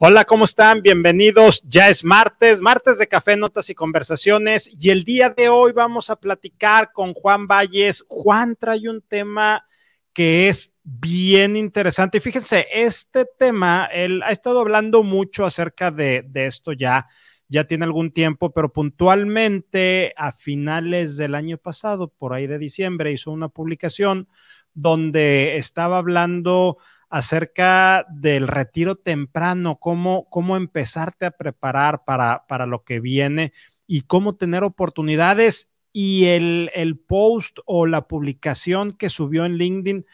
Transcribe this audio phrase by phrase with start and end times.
[0.00, 0.80] Hola, ¿cómo están?
[0.80, 1.60] Bienvenidos.
[1.64, 4.70] Ya es martes, martes de café, notas y conversaciones.
[4.78, 8.04] Y el día de hoy vamos a platicar con Juan Valles.
[8.08, 9.66] Juan trae un tema
[10.12, 12.18] que es bien interesante.
[12.18, 17.08] Y fíjense, este tema, él ha estado hablando mucho acerca de, de esto ya,
[17.48, 23.10] ya tiene algún tiempo, pero puntualmente a finales del año pasado, por ahí de diciembre,
[23.10, 24.28] hizo una publicación
[24.74, 26.76] donde estaba hablando
[27.10, 33.52] acerca del retiro temprano, cómo, cómo empezarte a preparar para, para lo que viene
[33.86, 35.70] y cómo tener oportunidades.
[35.92, 40.06] Y el, el post o la publicación que subió en LinkedIn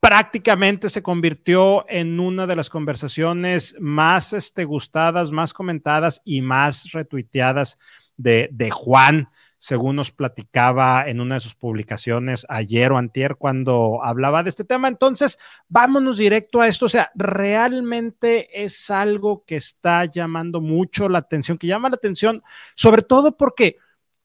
[0.00, 6.90] prácticamente se convirtió en una de las conversaciones más este, gustadas, más comentadas y más
[6.92, 7.78] retuiteadas
[8.16, 9.28] de, de Juan
[9.60, 14.64] según nos platicaba en una de sus publicaciones ayer o antier cuando hablaba de este
[14.64, 14.88] tema.
[14.88, 16.86] Entonces, vámonos directo a esto.
[16.86, 22.42] O sea, realmente es algo que está llamando mucho la atención, que llama la atención,
[22.74, 23.76] sobre todo porque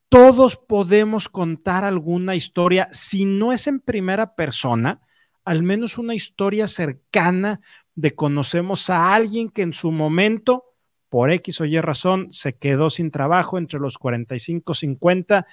[0.07, 5.01] todos podemos contar alguna historia, si no es en primera persona,
[5.43, 7.59] al menos una historia cercana
[7.93, 10.74] de conocemos a alguien que en su momento
[11.09, 15.47] por X o Y razón se quedó sin trabajo entre los 45, 50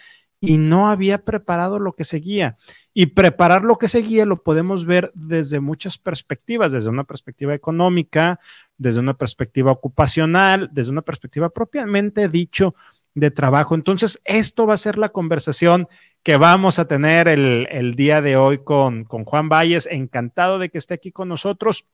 [0.44, 2.56] y no había preparado lo que seguía.
[2.92, 8.40] Y preparar lo que seguía lo podemos ver desde muchas perspectivas, desde una perspectiva económica,
[8.76, 12.74] desde una perspectiva ocupacional, desde una perspectiva propiamente dicho
[13.14, 13.76] de trabajo.
[13.76, 15.86] Entonces, esto va a ser la conversación
[16.24, 19.88] que vamos a tener el, el día de hoy con, con Juan Valles.
[19.90, 21.86] Encantado de que esté aquí con nosotros.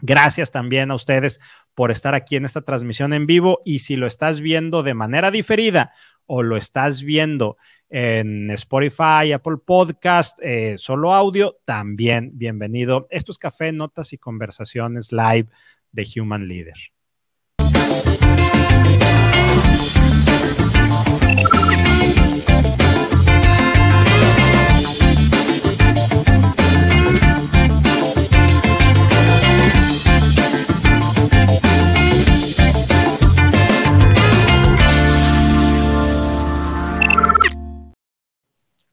[0.00, 1.40] Gracias también a ustedes
[1.74, 5.30] por estar aquí en esta transmisión en vivo y si lo estás viendo de manera
[5.30, 5.92] diferida
[6.26, 7.56] o lo estás viendo
[7.88, 13.06] en Spotify, Apple Podcast, eh, solo audio, también bienvenido.
[13.10, 15.48] Esto es Café, Notas y Conversaciones Live
[15.92, 16.95] de Human Leader.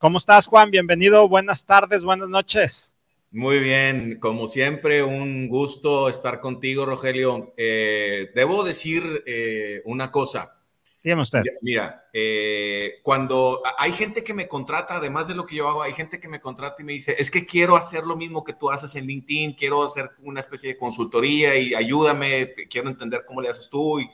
[0.04, 0.70] ¿Cómo estás, Juan?
[0.70, 1.26] Bienvenido.
[1.30, 2.94] Buenas tardes, buenas noches.
[3.30, 7.54] Muy bien, como siempre, un gusto estar contigo, Rogelio.
[7.56, 10.60] Eh, debo decir eh, una cosa.
[11.02, 11.40] Dígame usted.
[11.62, 15.94] Mira, eh, cuando hay gente que me contrata, además de lo que yo hago, hay
[15.94, 18.70] gente que me contrata y me dice, es que quiero hacer lo mismo que tú
[18.70, 23.48] haces en LinkedIn, quiero hacer una especie de consultoría y ayúdame, quiero entender cómo le
[23.48, 24.10] haces tú y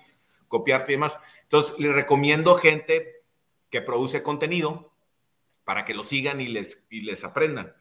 [0.46, 1.18] copiarte y demás.
[1.42, 3.24] Entonces, le recomiendo gente
[3.70, 4.89] que produce contenido
[5.70, 7.72] para que lo sigan y les, y les aprendan.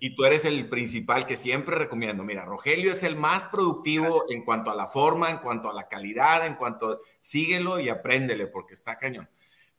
[0.00, 2.24] Y tú eres el principal que siempre recomiendo.
[2.24, 5.86] Mira, Rogelio es el más productivo en cuanto a la forma, en cuanto a la
[5.86, 9.28] calidad, en cuanto síguelo y apréndele porque está cañón.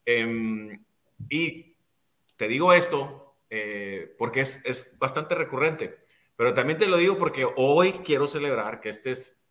[0.05, 0.85] Em,
[1.29, 1.75] y
[2.35, 5.97] te digo esto eh, porque es, es, bastante recurrente,
[6.35, 9.41] pero también te lo digo porque hoy quiero celebrar que este es,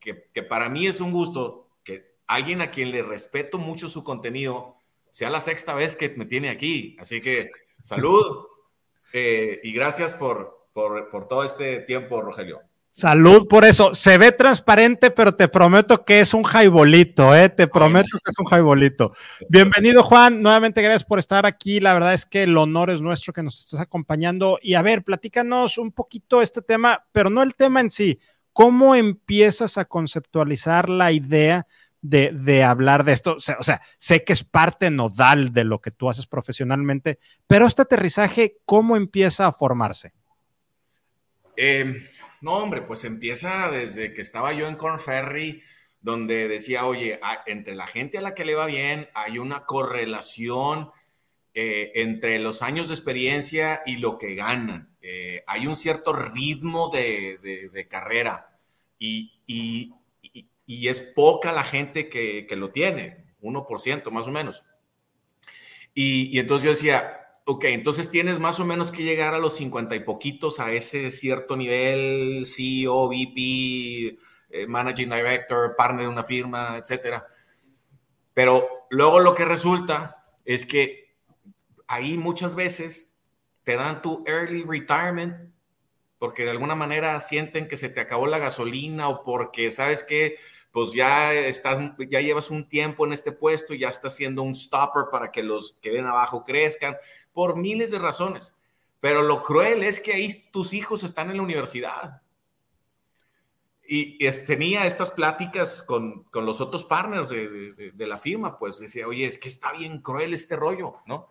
[0.00, 4.02] que, que para mí es un gusto que alguien a quien le respeto mucho su
[4.02, 4.78] contenido
[5.12, 6.96] sea la sexta vez que me tiene aquí.
[6.98, 7.50] Así que
[7.82, 8.46] salud
[9.12, 12.60] eh, y gracias por, por, por, todo este tiempo, Rogelio.
[12.90, 13.94] Salud por eso.
[13.94, 17.50] Se ve transparente, pero te prometo que es un jaibolito, ¿eh?
[17.50, 19.12] Te prometo que es un jaibolito.
[19.50, 20.42] Bienvenido, Juan.
[20.42, 21.78] Nuevamente, gracias por estar aquí.
[21.78, 24.58] La verdad es que el honor es nuestro que nos estés acompañando.
[24.62, 28.18] Y a ver, platícanos un poquito este tema, pero no el tema en sí.
[28.54, 31.66] ¿Cómo empiezas a conceptualizar la idea
[32.02, 33.36] de, hablar de esto.
[33.36, 37.82] O sea, sé que es parte nodal de lo que tú haces profesionalmente, pero este
[37.82, 40.12] aterrizaje, ¿cómo empieza a formarse?
[41.56, 42.04] Em,
[42.40, 45.62] no, hombre, pues empieza desde que estaba yo en Corn Ferry,
[46.00, 50.90] donde decía, oye, entre la gente a la que le va bien hay una correlación
[51.54, 54.96] eh, entre los años de experiencia y lo que ganan.
[55.00, 58.50] Eh, hay un cierto ritmo de, carrera
[58.98, 59.94] y, y,
[60.78, 64.64] y es poca la gente que, lo tiene, 1% más o menos.
[65.94, 69.94] Y, entonces yo decía, ok, entonces tienes más o menos que llegar a los 50
[69.96, 74.18] y poquitos a ese cierto nivel, CEO, VP,
[74.50, 77.26] eh, Managing Director, partner de una firma, etcétera.
[78.32, 81.14] Pero luego lo que resulta es que
[81.86, 83.18] ahí muchas veces
[83.64, 85.52] te dan tu early retirement
[86.22, 90.36] porque de alguna manera sienten que se te acabó la gasolina o porque sabes que
[90.72, 91.78] pues ya estás,
[92.10, 95.78] ya llevas un tiempo en este puesto, ya estás siendo un stopper para que los
[95.82, 96.96] que ven abajo crezcan,
[97.32, 98.54] por miles de razones.
[99.00, 102.22] Pero lo cruel es que ahí tus hijos están en la universidad.
[103.86, 109.06] y, tenía estas pláticas con, con los otros partners de, de, la firma, pues decía,
[109.06, 111.28] oye, es que está bien cruel este rollo, ¿no?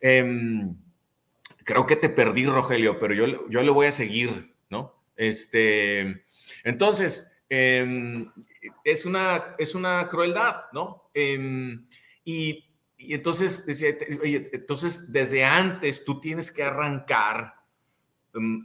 [0.00, 0.76] Em,
[1.64, 4.94] creo que te perdí, Rogelio, pero yo, yo le voy a seguir, ¿no?
[5.16, 6.26] Este,
[6.62, 8.30] entonces, em,
[8.84, 11.10] es, una, es una crueldad, ¿no?
[11.14, 11.86] Em,
[12.24, 12.64] y,
[12.96, 13.64] y, entonces
[14.52, 17.54] entonces desde antes tú tienes que arrancar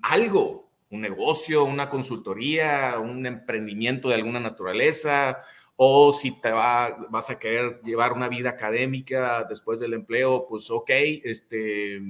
[0.01, 5.39] algo, un negocio, una consultoría, un emprendimiento de alguna naturaleza,
[5.75, 10.69] o si te va, vas a querer llevar una vida académica después del empleo, pues
[10.69, 10.89] ok,
[11.23, 12.01] este,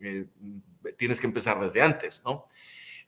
[0.00, 0.26] eh,
[0.96, 2.46] tienes que empezar desde antes, ¿no?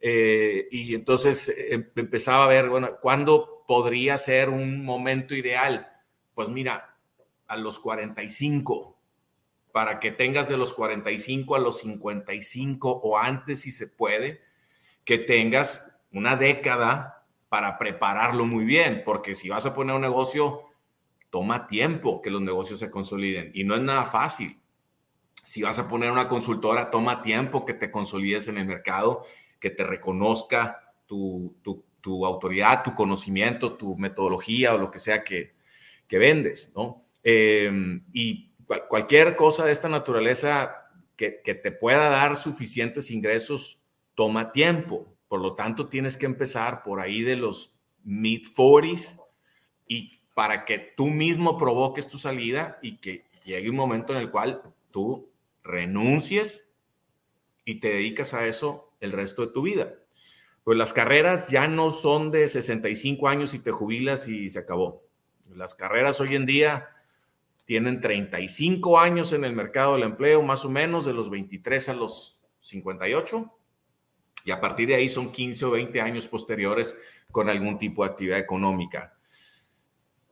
[0.00, 5.91] Eh, y entonces em, empezaba a ver, bueno, ¿cuándo podría ser un momento ideal?
[6.35, 6.97] Pues mira,
[7.47, 8.97] a los 45,
[9.73, 14.41] para que tengas de los 45 a los 55 o antes si se puede,
[15.05, 20.62] que tengas una década para prepararlo muy bien, porque si vas a poner un negocio,
[21.31, 24.61] toma tiempo que los negocios se consoliden y no es nada fácil.
[25.44, 29.25] Si vas a poner una consultora, toma tiempo que te consolides en el mercado,
[29.61, 31.55] que te reconozca tu,
[32.25, 35.55] autoridad, tu conocimiento, tu metodología o lo que sea que,
[36.11, 37.05] vendes, ¿no?
[37.23, 38.51] Em, y
[38.89, 43.81] cualquier cosa de esta naturaleza que, que te pueda dar suficientes ingresos
[44.15, 45.15] toma tiempo.
[45.29, 47.73] Por lo tanto, tienes que empezar por ahí de los
[48.03, 49.21] mid 40s
[49.87, 54.31] y para que tú mismo provoques tu salida y que llegue un momento en el
[54.31, 55.31] cual tú
[55.63, 56.71] renuncies
[57.65, 59.94] y te dedicas a eso el resto de tu vida.
[60.64, 65.02] Pues las carreras ya no son de 65 años y te jubilas y se acabó.
[65.49, 66.88] Las carreras hoy en día
[67.64, 71.94] tienen 35 años en el mercado del empleo, más o menos de los 23 a
[71.94, 73.56] los 58
[74.44, 76.96] y a partir de ahí son 15 o 20 años posteriores
[77.31, 79.17] con algún tipo de actividad económica.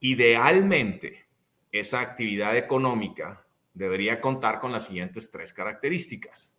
[0.00, 1.26] Idealmente,
[1.73, 6.56] esa actividad económica debería contar con las siguientes tres características.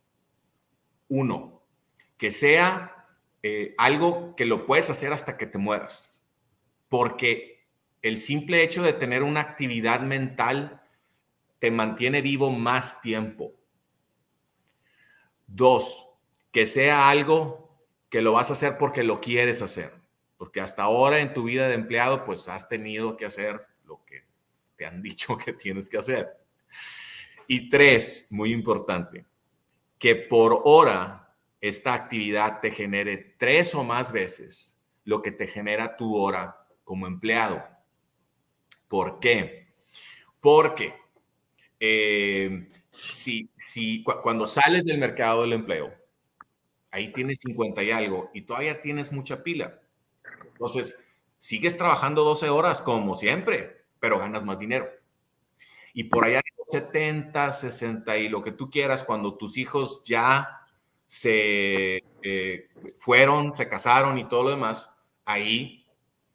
[1.07, 1.58] Uno,
[2.19, 3.07] que sea
[3.41, 6.21] eh, algo que lo puedes hacer hasta que te mueras,
[6.89, 7.65] porque
[8.01, 10.83] el simple hecho de tener una actividad mental
[11.59, 13.53] te mantiene vivo más tiempo.
[15.47, 16.11] Dos,
[16.51, 17.79] que sea algo
[18.09, 19.93] que lo vas a hacer porque lo quieres hacer.
[20.37, 24.25] Porque hasta ahora en tu vida de empleado, pues has tenido que hacer lo que
[24.75, 26.29] te han dicho que tienes que hacer.
[27.47, 29.25] Y tres, muy importante,
[29.97, 31.28] que por hora
[31.61, 37.07] esta actividad te genere tres o más veces lo que te genera tu hora como
[37.07, 37.63] empleado.
[38.87, 39.73] ¿Por qué?
[40.39, 40.95] Porque
[41.79, 45.93] eh, si, si cuando sales del mercado del empleo,
[46.91, 49.79] ahí tienes 50 y algo y todavía tienes mucha pila.
[50.51, 51.03] Entonces,
[51.37, 54.89] sigues trabajando 12 horas como siempre, pero ganas más dinero.
[55.93, 60.58] Y por allá 70, 60 y lo que tú quieras, cuando tus hijos ya
[61.09, 62.69] se eh,
[62.99, 64.95] fueron, se casaron y todo lo demás,
[65.25, 65.87] ahí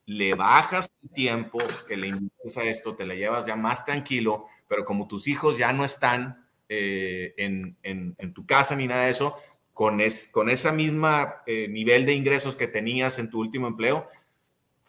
[0.05, 4.47] le bajas el tiempo que le inviertes a esto, te la llevas ya más tranquilo,
[4.67, 9.13] pero como tus hijos ya no están eh, en, en tu casa ni nada de
[9.13, 9.37] eso,
[9.75, 14.09] con, es, con esa misma eh, nivel de ingresos que tenías en tu último empleo,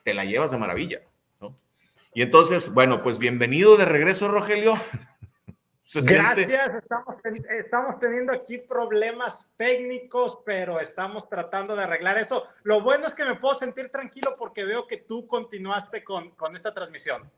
[0.04, 1.02] te la llevas de maravilla.
[2.18, 4.80] Y entonces, bueno, pues bienvenido de regreso, Rogelio.
[5.94, 7.16] Gracias, estamos,
[7.60, 12.48] estamos, teniendo aquí problemas técnicos, pero estamos tratando de arreglar eso.
[12.64, 16.56] Lo bueno es que me puedo sentir tranquilo porque veo que tú continuaste con, con
[16.56, 17.30] esta transmisión.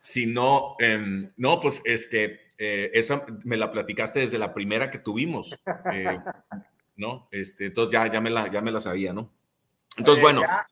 [0.00, 4.90] Si no, em, no, pues es que eh, esa me la platicaste desde la primera
[4.90, 5.56] que tuvimos,
[5.92, 6.18] eh,
[6.96, 7.28] ¿no?
[7.30, 9.32] Este, entonces ya, ya, me la, ya me la sabía, ¿no?
[9.96, 10.42] Entonces, bueno.
[10.42, 10.66] Ya,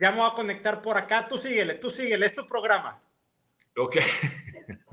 [0.00, 3.02] ya, me voy a conectar por acá, tú síguele, tú síguele, es tu programa.
[3.76, 3.96] Ok.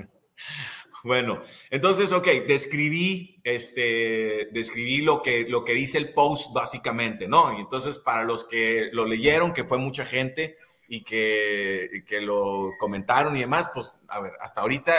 [1.03, 7.57] bueno, entonces, ok, describí, este, describí lo que, lo que dice el post básicamente, ¿no?
[7.57, 10.57] Y entonces, para los que lo leyeron, que fue mucha gente,
[10.93, 14.93] y que, que, lo comentaron y demás, pues a ver, hasta ahorita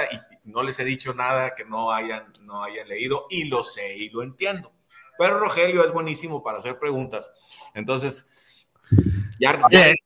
[0.45, 4.09] no les he dicho nada que no hayan, no hayan leído y lo sé y
[4.09, 4.73] lo entiendo.
[5.19, 7.31] Pero Rogelio es buenísimo para hacer preguntas.
[7.75, 8.32] Entonces,
[9.39, 9.59] ya,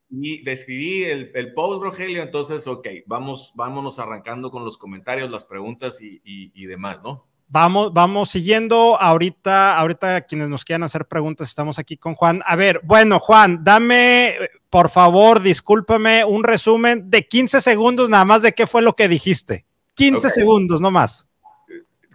[0.09, 6.01] describí, el, el, post, Rogelio, entonces, ok, vamos, vámonos arrancando con los comentarios, las preguntas
[6.01, 7.27] y, y, y demás, ¿no?
[7.49, 8.99] Vamos, vamos siguiendo.
[8.99, 12.41] Ahorita, ahorita quienes nos quieran hacer preguntas, estamos aquí con Juan.
[12.45, 14.35] A ver, bueno, Juan, dame,
[14.69, 19.07] por favor, discúlpame, un resumen de 15 segundos nada más de qué fue lo que
[19.07, 19.65] dijiste.
[19.93, 21.29] 15 segundos, no más.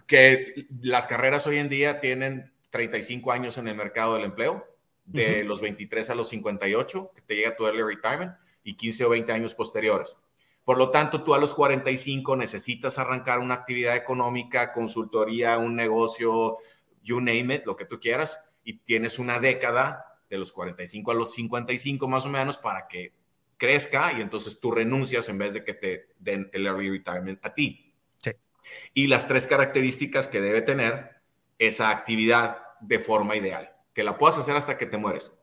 [0.05, 4.72] Que las carreras hoy en día tienen 35 años en el mercado del empleo
[5.05, 8.33] de los 23 a los 58, que te llega tu early retirement,
[8.63, 10.17] y 15 o 20 años posteriores.
[10.63, 16.57] Por lo tanto, tú a los 45 necesitas arrancar una actividad económica, consultoría, un negocio,
[17.03, 21.15] you name it, lo que tú quieras, y tienes una década de los 45 a
[21.15, 23.13] los 55 más o menos para que
[23.57, 27.53] crezca y entonces tú renuncias en vez de que te den el early retirement a
[27.53, 27.93] ti.
[28.17, 28.31] Sí.
[28.93, 31.11] Y las tres características que debe tener
[31.59, 35.33] esa actividad de forma ideal, que la puedas hacer hasta que te mueres,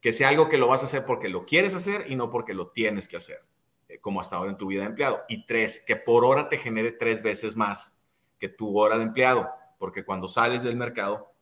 [0.00, 2.54] que sea algo que lo vas a hacer porque lo quieres hacer y no porque
[2.54, 3.44] lo tienes que hacer,
[3.88, 5.22] eh, como hasta ahora en tu vida de empleado.
[5.28, 8.00] Y tres, que por hora te genere tres veces más
[8.38, 11.32] que tu hora de empleado, porque cuando sales del mercado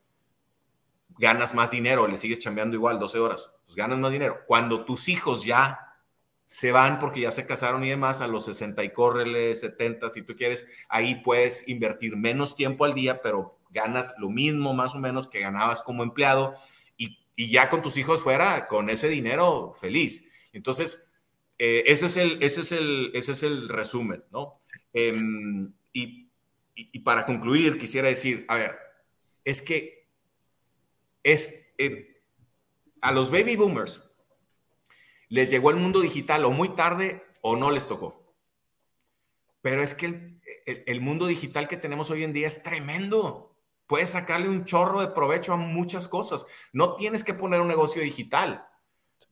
[1.19, 4.41] ganas más dinero, le sigues chambeando igual 12 horas, pues ganas más dinero.
[4.47, 5.89] Cuando tus hijos ya
[6.47, 10.23] se van porque ya se casaron y demás a los 60 y córrele 70 si
[10.23, 14.99] tú quieres, ahí puedes invertir menos tiempo al día, pero ganas lo mismo más o
[14.99, 16.55] menos que ganabas como empleado
[16.97, 20.29] y, y ya con tus hijos fuera, con ese dinero feliz.
[20.53, 21.11] Entonces,
[21.59, 24.53] eh, ese, es el, ese, es el, ese es el resumen, ¿no?
[24.93, 26.29] Em, y,
[26.75, 28.79] y, para concluir, quisiera decir, a ver,
[29.45, 30.09] es que
[31.25, 32.23] es, eh,
[33.01, 34.03] a los baby boomers,
[35.29, 38.35] les llegó el mundo digital o muy tarde o no les tocó.
[39.61, 40.39] Pero es que
[40.87, 43.48] el, mundo digital que tenemos hoy en día es tremendo.
[43.89, 46.47] Puedes sacarle un chorro de provecho a muchas cosas.
[46.73, 48.69] No tienes que poner un negocio digital,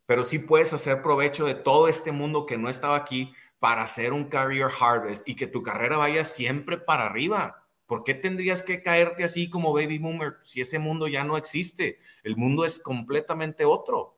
[0.06, 4.14] pero sí puedes hacer provecho de todo este mundo que no estaba aquí para hacer
[4.14, 7.66] un career harvest y que tu carrera vaya siempre para arriba.
[7.84, 11.98] ¿Por qué tendrías que caerte así como baby boomer si ese mundo ya no existe?
[12.24, 14.16] El mundo es completamente otro.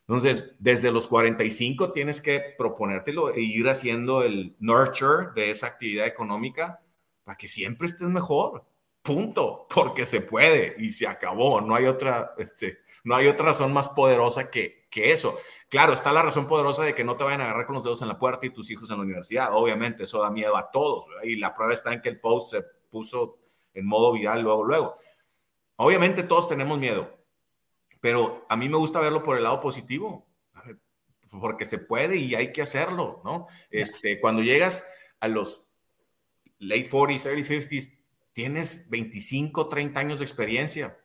[0.00, 6.06] Entonces, desde los 45 tienes que proponértelo e ir haciendo el nurture de esa actividad
[6.08, 6.80] económica
[7.22, 8.64] para que siempre estés mejor.
[9.06, 11.60] Punto, porque se puede y se acabó.
[11.60, 15.38] No hay otra, este, no hay otra razón más poderosa que, que eso.
[15.68, 18.02] Claro, está la razón poderosa de que no te vayan a agarrar con los dedos
[18.02, 19.50] en la puerta y tus hijos en la universidad.
[19.52, 21.06] Obviamente, eso da miedo a todos.
[21.22, 23.38] Y la prueba está en que el post se puso
[23.74, 24.96] en modo viral luego, luego.
[25.76, 27.18] Obviamente todos tenemos miedo,
[28.00, 30.26] pero a mí me gusta verlo por el lado positivo,
[31.38, 33.46] porque se puede y hay que hacerlo, ¿no?
[33.70, 34.88] Este, cuando llegas
[35.20, 35.66] a los
[36.58, 37.95] late 40s, early 50s,
[38.36, 40.98] tienes 25, 30 años de experiencia,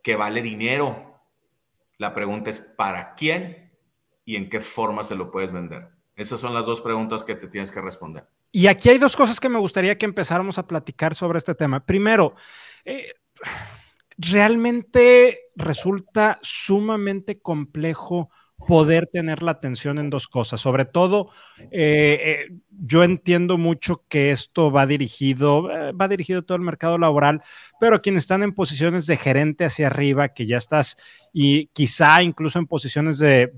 [0.00, 1.20] que vale dinero.
[1.98, 3.72] La pregunta es, ¿para quién
[4.24, 5.88] y en qué forma se lo puedes vender?
[6.14, 8.28] Esas son las dos preguntas que te tienes que responder.
[8.52, 11.84] Y aquí hay dos cosas que me gustaría que empezáramos a platicar sobre este tema.
[11.84, 12.36] Primero,
[12.84, 13.12] eh,
[14.16, 18.30] realmente resulta sumamente complejo
[18.66, 20.60] poder tener la atención en dos cosas.
[20.60, 21.28] Sobre todo,
[21.70, 22.18] eh,
[22.50, 27.42] eh, yo entiendo mucho que esto va dirigido, eh, va dirigido todo el mercado laboral,
[27.80, 30.96] pero quienes están en posiciones de gerente hacia arriba, que ya estás
[31.32, 33.50] y quizá incluso en posiciones de,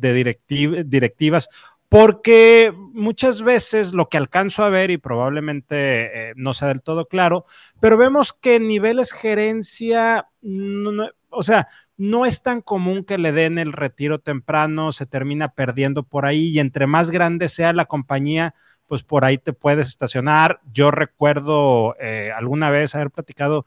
[0.87, 1.49] directivas
[1.89, 7.07] porque muchas veces lo que alcanzo a ver, y probablemente eh, no sea del todo
[7.07, 7.45] claro,
[7.81, 10.29] pero vemos que en niveles gerencia,
[11.31, 16.05] o sea, no es tan común que le den el retiro temprano, se termina perdiendo
[16.05, 18.55] por ahí y entre más grande sea la compañía,
[18.87, 20.61] pues por ahí te puedes estacionar.
[20.73, 23.67] Yo recuerdo eh, alguna vez haber platicado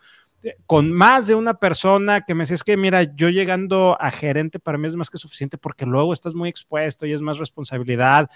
[0.66, 4.60] con más de una persona que me decía, es que mira, yo llegando a gerente
[4.60, 8.30] para mí es más que suficiente porque luego estás muy expuesto y es más responsabilidad.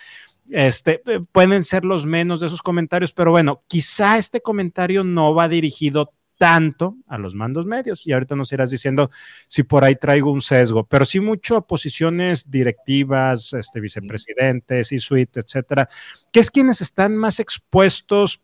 [0.49, 5.33] Este, eh, pueden ser los menos de esos comentarios, pero bueno, quizá este comentario no
[5.33, 8.05] va dirigido tanto a los mandos medios.
[8.05, 9.09] Y ahorita nos irás diciendo
[9.47, 14.97] si por ahí traigo un sesgo, pero sí mucho a posiciones directivas, este, vicepresidentes y
[14.97, 15.89] suite, etcétera,
[16.31, 18.41] que es quienes están más expuestos.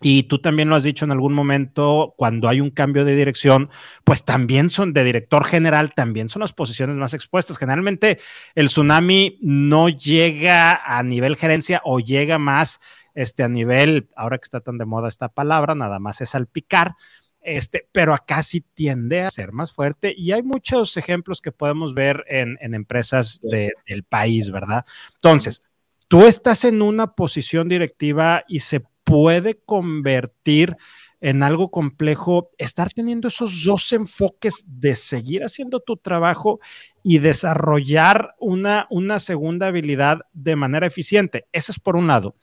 [0.00, 3.70] Y tú también lo has dicho en algún momento, cuando hay un cambio de dirección,
[4.02, 7.58] pues también son de director general, también son las posiciones más expuestas.
[7.58, 8.18] Generalmente
[8.56, 12.80] el tsunami no llega a nivel gerencia o llega más
[13.14, 16.94] este, a nivel, ahora que está tan de moda esta palabra, nada más es salpicar,
[17.40, 21.94] este, pero acá sí tiende a ser más fuerte y hay muchos ejemplos que podemos
[21.94, 24.86] ver en, empresas del país, ¿verdad?
[25.16, 25.62] Entonces,
[26.08, 30.76] tú estás en una posición directiva y se puede convertir
[31.20, 36.60] en algo complejo estar teniendo esos dos enfoques de seguir haciendo tu trabajo
[37.02, 41.46] y desarrollar una, una segunda habilidad de manera eficiente.
[41.52, 42.34] Ese es por un lado.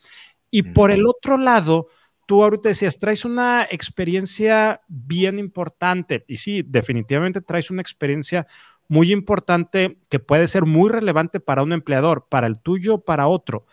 [0.52, 1.88] Y por el otro lado,
[2.28, 6.26] tú ahorita decías, traes una experiencia bien importante.
[6.28, 8.46] Y sí, definitivamente traes una experiencia
[8.88, 13.66] muy importante que puede ser muy relevante para un empleador, para el tuyo, para otro.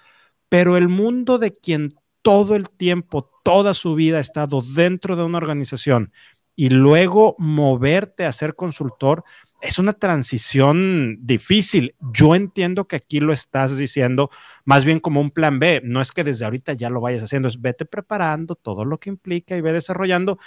[0.49, 1.91] Pero el mundo de quien
[2.23, 6.13] todo el tiempo, toda su vida ha estado dentro de una organización
[6.55, 9.25] y luego moverte a ser consultor,
[9.61, 11.95] es una transición difícil.
[12.13, 14.31] Yo entiendo que aquí lo estás diciendo
[14.65, 15.81] más bien como un plan B.
[15.85, 19.11] No es que desde ahorita ya lo vayas haciendo, es vete preparando todo lo que
[19.11, 20.39] implica y ve desarrollando.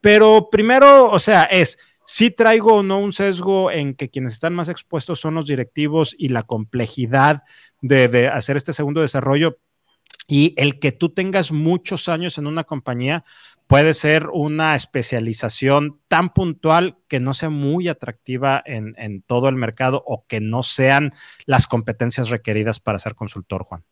[0.00, 4.54] Pero primero, o sea, es si traigo o no un sesgo en que quienes están
[4.54, 7.42] más expuestos son los directivos y la complejidad
[7.80, 9.58] de, de hacer este segundo desarrollo.
[10.28, 13.24] Y el que tú tengas muchos años en una compañía,
[13.66, 20.02] puede ser una especialización tan puntual que no sea muy atractiva en, todo el mercado
[20.06, 21.12] o que no sean
[21.46, 23.84] las competencias requeridas para ser consultor, Juan.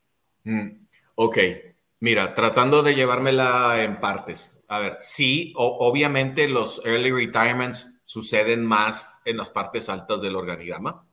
[0.45, 1.39] Mm, ok,
[2.01, 4.65] mira, tratando de llevármela en partes.
[4.69, 11.07] A ver, sí, obviamente los early retirements suceden más en las partes altas del organigrama.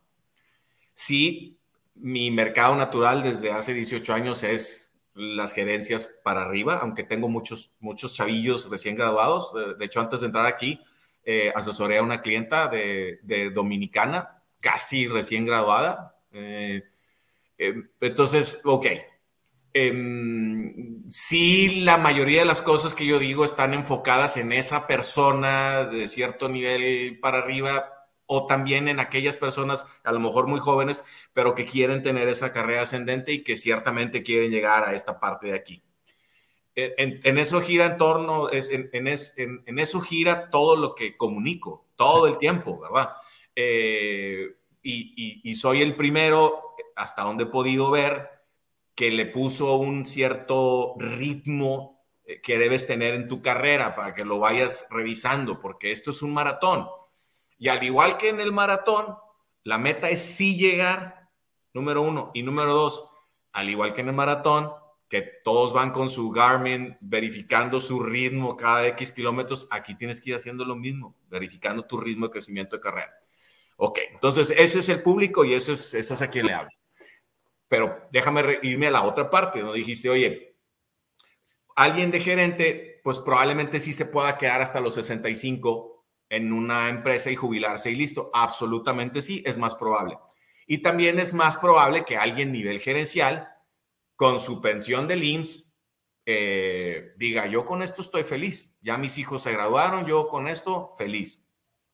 [0.94, 1.58] Sí,
[1.96, 7.74] mi mercado natural desde hace 18 años es las gerencias para arriba, aunque tengo muchos,
[7.80, 9.54] muchos chavillos recién graduados.
[9.78, 10.82] De, hecho, antes de entrar aquí,
[11.24, 16.16] eh, asesoré a una clienta de, Dominicana, casi recién graduada.
[16.32, 16.84] Eh,
[17.58, 18.88] em, entonces, ok.
[19.74, 25.86] Em, sí, la mayoría de las cosas que yo digo están enfocadas en esa persona
[25.86, 27.91] de cierto nivel para arriba,
[28.34, 32.54] o también en aquellas personas, a lo mejor muy jóvenes, pero que quieren tener esa
[32.54, 35.84] carrera ascendente y que ciertamente quieren llegar a esta parte de aquí.
[36.76, 42.38] En, eso gira en torno, en, en, eso gira todo lo que comunico, todo el
[42.38, 43.10] tiempo, ¿verdad?
[43.54, 48.30] Eh, y, y, soy el primero, hasta donde he podido ver,
[48.96, 54.24] que le puso un cierto ritmo eh, que debes tener en tu carrera para que
[54.24, 56.88] lo vayas revisando, porque esto es un maratón
[57.62, 59.16] y al igual que en el maratón,
[59.64, 61.30] la meta es sí llegar,
[61.76, 62.32] número uno.
[62.34, 63.08] Y número dos,
[63.52, 64.72] al igual que en el maratón,
[65.08, 70.32] que todos van con su Garmin verificando su ritmo cada X kilómetros, aquí tienes que
[70.32, 73.14] ir haciendo lo mismo, verificando tu ritmo de crecimiento de carrera.
[73.78, 76.72] Ok, entonces ese es el público y ese es, es a quien le hablo.
[77.68, 79.72] Pero déjame irme a la otra parte, ¿no?
[79.74, 80.58] Dijiste, oye,
[81.76, 86.01] alguien de gerente, pues probablemente sí se pueda quedar hasta los 65
[86.32, 88.32] en una empresa y jubilarse y listo.
[88.34, 90.18] Absolutamente sí, es más probable.
[90.66, 93.50] Y también es más probable que alguien nivel gerencial,
[94.16, 95.74] con su pensión del IMSS,
[96.26, 98.74] eh, diga, yo con esto estoy feliz.
[98.80, 101.46] Ya mis hijos se graduaron, yo con esto feliz.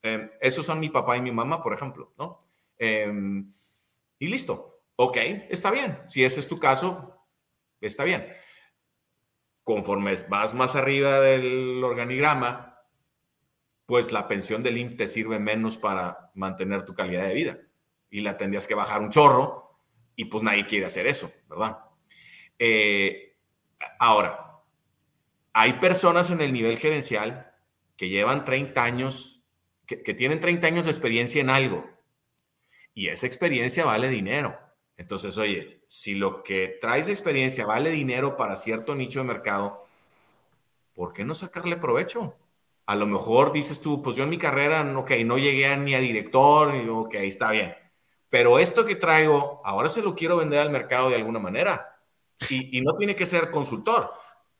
[0.02, 2.38] Eh, esos son mi papá y mi mamá, por ejemplo, ¿no?
[2.78, 3.52] Em,
[4.20, 4.82] y listo.
[4.94, 5.16] Ok,
[5.48, 6.00] está bien.
[6.06, 7.26] Si ese es tu caso,
[7.80, 8.32] está bien.
[9.64, 12.67] Conforme vas más arriba del organigrama,
[13.88, 17.58] pues la pensión del IMSS te sirve menos para mantener tu calidad de vida
[18.10, 19.80] y la tendrías que bajar un chorro
[20.14, 21.78] y pues nadie quiere hacer eso, ¿verdad?
[22.58, 23.38] Eh,
[23.98, 24.60] ahora,
[25.54, 27.50] hay personas en el nivel gerencial
[27.96, 29.42] que llevan 30 años,
[29.86, 31.88] que, que tienen 30 años de experiencia en algo
[32.92, 34.58] y esa experiencia vale dinero.
[34.98, 39.86] Entonces, oye, si lo que traes de experiencia vale dinero para cierto nicho de mercado,
[40.92, 42.36] ¿por qué no sacarle provecho?
[42.88, 45.98] A lo mejor dices tú, pues yo en mi carrera, ok, no llegué ni a
[45.98, 47.74] director, y ok, está bien.
[48.30, 52.00] Pero esto que traigo, ahora se lo quiero vender al mercado de alguna manera.
[52.48, 54.10] Y, no tiene que ser consultor.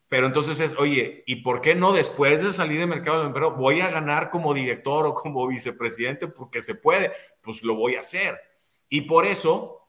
[0.09, 3.57] Pero entonces es, oye, ¿y por qué no después de salir del mercado del mercado
[3.57, 7.13] voy a ganar como director o como vicepresidente porque se puede?
[7.41, 8.37] Pues lo voy a hacer.
[8.91, 9.89] Y por eso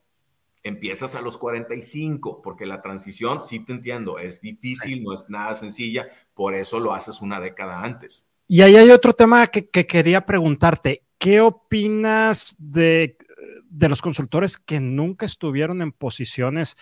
[0.63, 5.55] empiezas a los 45, porque la transición, sí te entiendo, es difícil, no es nada
[5.55, 8.28] sencilla, por eso lo haces una década antes.
[8.51, 11.03] Y ahí hay otro tema que, quería preguntarte.
[11.19, 13.15] ¿Qué opinas de,
[13.79, 16.75] los consultores que nunca estuvieron en posiciones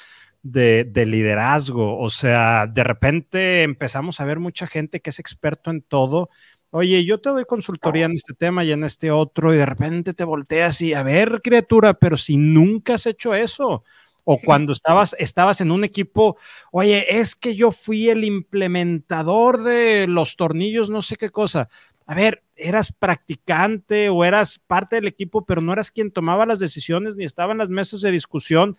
[0.43, 1.99] de, liderazgo?
[1.99, 6.30] O sea, de repente empezamos a ver mucha gente que es experto en todo.
[6.69, 10.13] Oye, yo te doy consultoría en este tema y en este otro, y de repente
[10.13, 13.84] te volteas y a ver, criatura, pero si nunca has hecho eso,
[14.30, 16.36] o cuando estabas, estabas en un equipo,
[16.74, 21.70] oye, es que yo fui el implementador de los tornillos, no sé qué cosa.
[22.06, 26.60] A ver, eras practicante o eras parte del equipo, pero no eras quien tomaba las
[26.60, 28.76] decisiones, ni estaba en las mesas de discusión,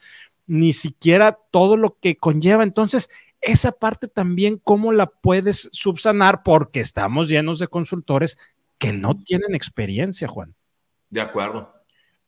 [0.46, 2.62] ni siquiera todo lo que conlleva.
[2.62, 3.08] Entonces,
[3.40, 6.42] esa parte también, ¿cómo la puedes subsanar?
[6.42, 8.36] Porque estamos llenos de consultores
[8.76, 10.54] que no tienen experiencia, Juan.
[11.08, 11.72] De acuerdo.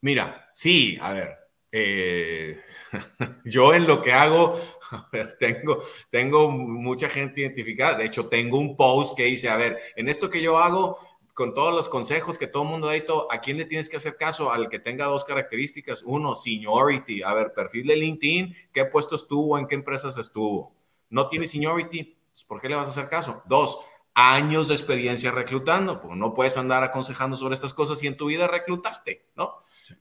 [0.00, 1.39] Mira, sí, a ver,
[1.72, 2.60] eh,
[3.44, 4.60] yo en lo que hago,
[5.38, 7.98] tengo, tengo mucha gente identificada.
[7.98, 10.98] De hecho, tengo un post que dice, a ver, en esto que yo hago,
[11.34, 13.96] con todos los consejos que todo el mundo da todo, ¿a quién le tienes que
[13.96, 14.52] hacer caso?
[14.52, 16.02] Al que tenga dos características.
[16.02, 17.22] Uno, seniority.
[17.22, 19.56] A ver, perfil de LinkedIn, ¿qué puesto estuvo?
[19.56, 20.72] ¿En qué empresas estuvo?
[21.08, 22.16] ¿No tiene seniority?
[22.30, 23.42] Pues, ¿Por qué le vas a hacer caso?
[23.46, 23.78] Dos,
[24.14, 28.26] años de experiencia reclutando, porque no puedes andar aconsejando sobre estas cosas si en tu
[28.26, 29.54] vida reclutaste, ¿no?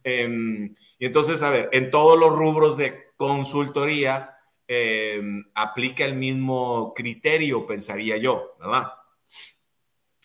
[0.03, 4.35] Em, y entonces, a ver, en todos los rubros de consultoría
[4.67, 8.93] em, aplica el mismo criterio, pensaría yo, ¿verdad?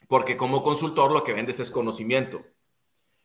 [0.08, 2.44] Porque como consultor lo que vendes es conocimiento.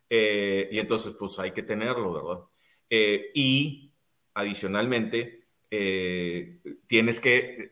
[0.10, 2.45] Eh, y entonces, pues hay que tenerlo, ¿verdad?
[2.89, 3.93] Eh, y
[4.34, 7.71] adicionalmente, eh, tienes que,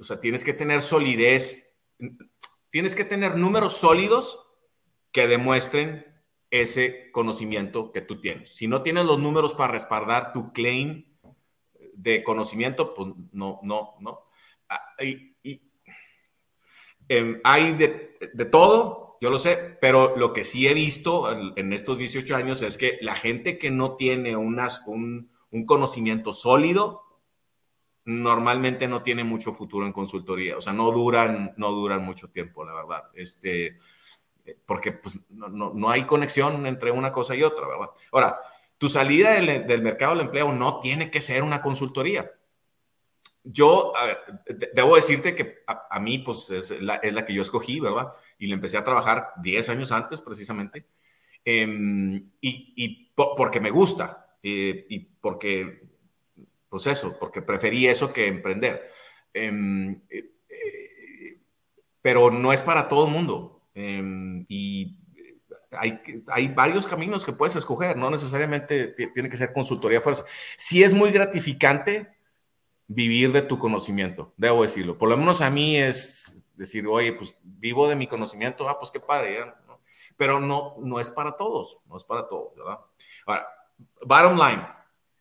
[0.00, 1.76] o sea, tienes que tener solidez,
[2.70, 4.46] tienes que tener números sólidos
[5.12, 6.04] que demuestren
[6.50, 8.54] ese conocimiento que tú tienes.
[8.54, 11.06] Si no tienes los números para respaldar tu claim
[11.94, 14.20] de conocimiento, pues no, no, no.
[14.68, 15.34] Ah, y,
[17.08, 18.18] em, hay de,
[18.50, 22.76] todo, yo lo sé, pero lo que sí he visto en, estos 18 años es
[22.76, 24.60] que la gente que no tiene un,
[25.50, 27.02] un conocimiento sólido,
[28.04, 32.64] normalmente no tiene mucho futuro en consultoría, o sea, no duran, no duran mucho tiempo,
[32.64, 33.04] la verdad.
[33.14, 33.78] Este,
[34.66, 37.90] porque pues, no, hay conexión entre una cosa y otra, ¿verdad?
[38.12, 38.40] Ahora,
[38.78, 42.30] tu salida del, mercado del empleo no tiene que ser una consultoría.
[43.42, 43.92] Yo,
[44.74, 48.12] debo decirte que a, mí, pues, es la, que yo escogí, ¿verdad?
[48.38, 50.86] Y le empecé a trabajar 10 años antes, precisamente,
[51.44, 55.82] em, y, porque me gusta, eh, y porque,
[56.68, 58.90] pues eso, porque preferí eso que emprender.
[59.32, 61.38] Em, eh, eh,
[62.02, 63.55] pero no es para todo el mundo.
[63.78, 64.96] Em, y
[65.70, 70.24] hay, hay, varios caminos que puedes escoger, no necesariamente tiene que ser consultoría fuerza.
[70.56, 72.16] Sí es muy gratificante
[72.86, 74.96] vivir de tu conocimiento, debo decirlo.
[74.96, 78.90] Por lo menos a mí es decir, oye, pues vivo de mi conocimiento, ah, pues
[78.90, 79.44] qué padre,
[80.16, 82.78] pero no, no es para todos, no es para todos, ¿verdad?
[83.26, 83.46] Ahora,
[84.06, 84.66] bottom line,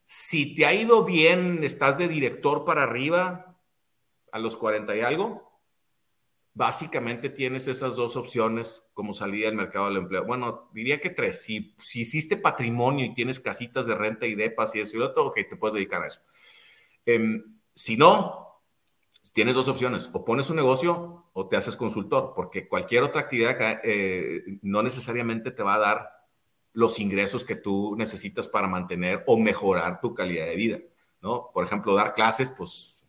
[0.06, 3.58] si te ha ido bien, estás de director para arriba
[4.32, 5.55] a los 40 y algo,
[6.56, 10.24] básicamente tienes esas dos opciones como salida del mercado del empleo.
[10.24, 11.44] Bueno, diría que tres.
[11.44, 15.08] Si, si hiciste patrimonio y tienes casitas de renta y depas y eso y lo
[15.08, 16.22] otro, ok, te puedes dedicar a eso.
[17.06, 18.62] Em, si no,
[19.34, 20.10] tienes dos opciones.
[20.13, 25.52] O pones un negocio o te haces consultor, porque cualquier otra actividad eh, no necesariamente
[25.52, 26.10] te va a dar
[26.72, 30.80] los ingresos que tú necesitas para mantener o mejorar tu calidad de vida.
[31.22, 31.52] ¿no?
[31.54, 33.05] Por ejemplo, dar clases, pues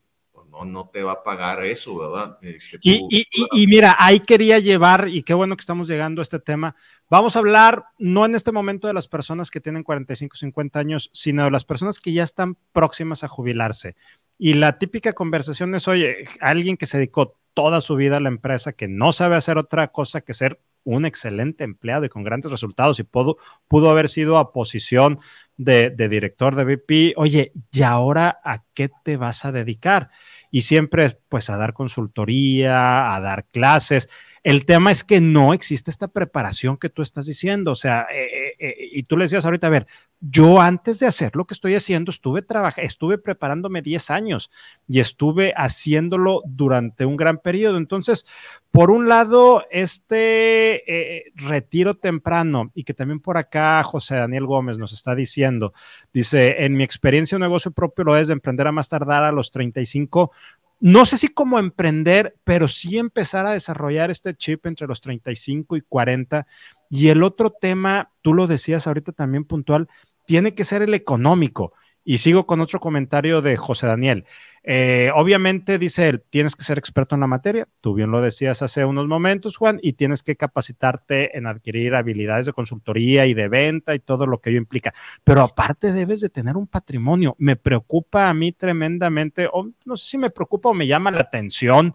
[0.65, 2.39] no, te va a pagar eso, ¿verdad?
[2.43, 6.75] Eh, y, mira, ahí quería llevar, y qué bueno que estamos llegando a este tema.
[7.11, 11.11] Vamos a hablar no en este momento de las personas que tienen 45, 50 años,
[11.13, 13.97] sino de las personas que ya están próximas a jubilarse.
[14.39, 18.29] Y la típica conversación es, oye, alguien que se dedicó toda su vida a la
[18.29, 22.51] empresa, que no sabe hacer otra cosa que ser un excelente empleado y con grandes
[22.51, 25.19] resultados y pudo, pudo haber sido a posición
[25.57, 27.15] de, de director de VP.
[27.17, 30.11] Oye, ¿y ahora a qué te vas a dedicar?
[30.51, 34.09] Y siempre pues a dar consultoría, a dar clases.
[34.47, 38.29] El tema es que no existe esta preparación que tú estás diciendo, o sea, eh,
[38.33, 39.89] eh, eh, y tú le decías ahorita, a ver,
[40.21, 44.53] yo antes de hacer lo que estoy haciendo, estuve trabajando, estuve preparándome 10 años
[44.87, 47.77] y estuve haciéndolo durante un gran periodo.
[47.77, 48.25] Entonces,
[48.71, 54.93] por un lado, este retiro temprano y que también por acá José Daniel Gómez nos
[54.93, 55.73] está diciendo,
[56.13, 59.33] dice, en mi experiencia un negocio propio lo es de emprender a más tardar a
[59.33, 60.31] los 35
[60.79, 65.77] no sé si como emprender, pero sí empezar a desarrollar este chip entre los 35
[65.77, 66.47] y 40.
[66.91, 69.89] Y el otro tema, tú lo decías ahorita también puntual,
[70.27, 71.73] tiene que ser el económico.
[72.05, 74.27] Y sigo con otro comentario de José Daniel.
[74.69, 77.69] Eh, obviamente, dice él, tienes que ser experto en la materia.
[77.81, 82.47] Tú bien lo decías hace unos momentos, Juan, y tienes que capacitarte en adquirir habilidades
[82.47, 84.93] de consultoría y de venta y todo lo que ello implica.
[85.23, 87.37] Pero aparte debes de tener un patrimonio.
[87.39, 91.21] Me preocupa a mí tremendamente, o no sé si me preocupa o me llama la
[91.21, 91.95] atención.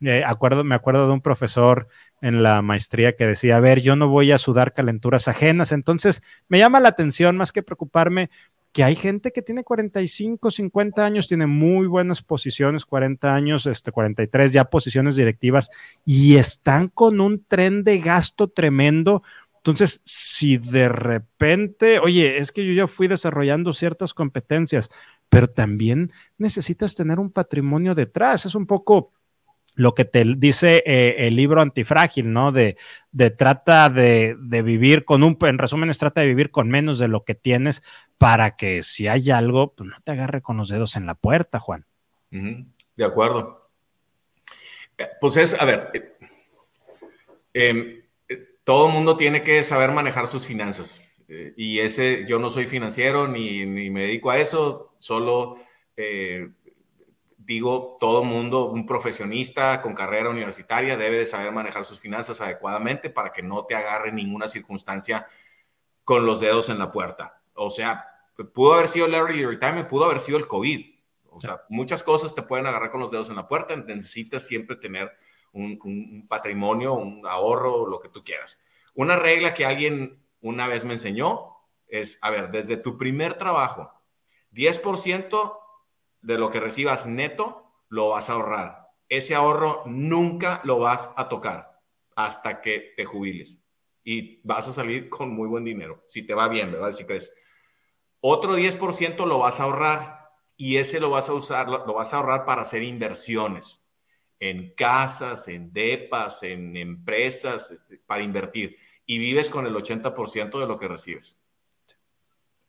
[0.00, 1.88] Eh, acuerdo, me acuerdo de un profesor
[2.22, 6.22] en la maestría que decía, a ver, yo no voy a sudar calenturas ajenas, entonces
[6.48, 8.30] me llama la atención más que preocuparme
[8.76, 13.90] que hay gente que tiene 45, 50 años, tiene muy buenas posiciones, 40 años, este,
[13.90, 15.70] 43 ya posiciones directivas
[16.04, 19.22] y están con un tren de gasto tremendo.
[19.56, 24.90] Entonces, si de repente, oye, es que yo ya fui desarrollando ciertas competencias,
[25.30, 28.44] pero también necesitas tener un patrimonio detrás.
[28.44, 29.10] Es un poco
[29.76, 32.50] lo que te dice eh, el libro antifrágil, ¿no?
[32.50, 32.76] De,
[33.36, 34.34] trata de,
[34.64, 37.82] vivir con un, en resumen, es trata de vivir con menos de lo que tienes
[38.18, 41.60] para que si hay algo, pues no te agarre con los dedos en la puerta,
[41.60, 41.84] Juan.
[42.30, 43.70] De acuerdo.
[44.96, 46.16] Eh, pues es, a ver, eh,
[47.52, 48.02] em,
[48.64, 51.22] todo el mundo tiene que saber manejar sus finanzas.
[51.28, 55.58] y ese, yo no soy financiero ni, ni, me dedico a eso, solo
[57.46, 63.08] digo, todo mundo, un profesionista con carrera universitaria debe de saber manejar sus finanzas adecuadamente
[63.08, 65.28] para que no te agarre ninguna circunstancia
[66.02, 67.40] con los dedos en la puerta.
[67.54, 68.04] O sea,
[68.52, 70.96] pudo haber sido el early retirement, pudo haber sido el COVID.
[71.30, 73.76] O sea, muchas cosas te pueden agarrar con los dedos en la puerta.
[73.76, 75.12] Necesitas siempre tener
[75.52, 78.60] un, un patrimonio, un ahorro, lo que tú quieras.
[78.94, 83.92] Una regla que alguien una vez me enseñó es, a ver, desde tu primer trabajo,
[84.52, 85.58] 10%
[86.26, 88.88] de lo que recibas neto lo vas a ahorrar.
[89.08, 91.80] Ese ahorro nunca lo vas a tocar
[92.16, 93.62] hasta que te jubiles
[94.02, 96.90] y vas a salir con muy buen dinero, si te va bien, ¿verdad?
[96.90, 97.32] Si crees.
[98.20, 102.16] Otro 10% lo vas a ahorrar y ese lo vas a usar, lo, vas a
[102.16, 103.84] ahorrar para hacer inversiones
[104.40, 108.76] en casas, en depas, en empresas, este, para invertir.
[109.06, 111.38] Y vives con el 80% de lo que recibes.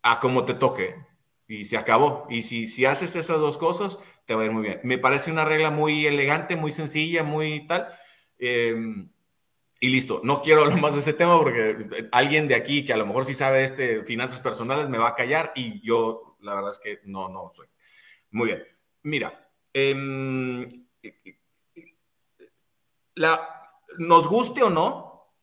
[0.03, 0.95] A como te toque
[1.47, 2.27] y se acabó.
[2.29, 4.81] Y si, si haces esas dos cosas, te va a ir muy bien.
[4.83, 7.87] Me parece una regla muy elegante, muy sencilla, muy tal.
[8.37, 9.09] Em,
[9.79, 11.77] y listo, no quiero hablar más de ese tema porque
[12.11, 15.15] alguien de aquí que a lo mejor sí sabe este finanzas personales me va a
[15.15, 17.67] callar y yo la verdad es que no, no soy.
[18.31, 18.63] Muy bien.
[19.03, 20.67] Mira, em,
[23.15, 25.33] la, nos guste o no,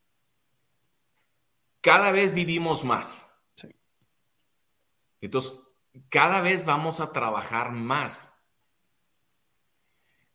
[1.80, 3.30] cada vez vivimos más.
[5.20, 5.63] Entonces,
[6.08, 8.34] cada vez vamos a trabajar más.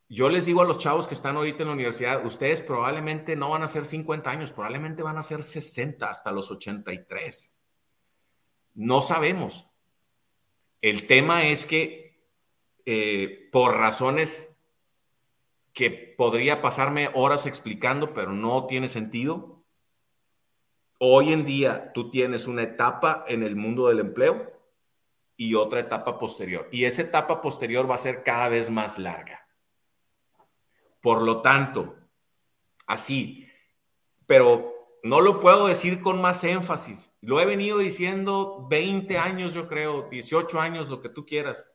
[0.08, 3.50] Yo les digo a los chavos que están ahorita en la universidad, ustedes probablemente no
[3.50, 7.56] van a ser 50 años, probablemente van a ser 60 hasta los 83.
[8.74, 9.70] No sabemos.
[10.82, 12.26] El tema es que
[12.86, 14.64] eh, por razones
[15.74, 19.64] que podría pasarme horas explicando, pero no tiene sentido,
[20.98, 24.59] hoy en día tú tienes una etapa en el mundo del empleo
[25.40, 26.68] y otra etapa posterior.
[26.70, 29.48] Y esa etapa posterior va a ser cada vez más larga.
[31.02, 31.96] Por lo tanto,
[32.86, 33.48] así,
[34.28, 37.16] pero no lo puedo decir con más énfasis.
[37.22, 41.72] Lo he venido diciendo 20 años, yo creo, 18 años, lo que tú quieras.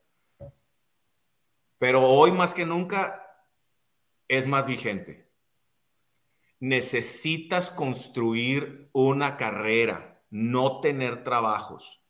[1.79, 3.49] Pero hoy más que nunca
[4.29, 5.33] es más vigente.
[6.61, 12.04] Necesitas construir una carrera, no tener trabajos.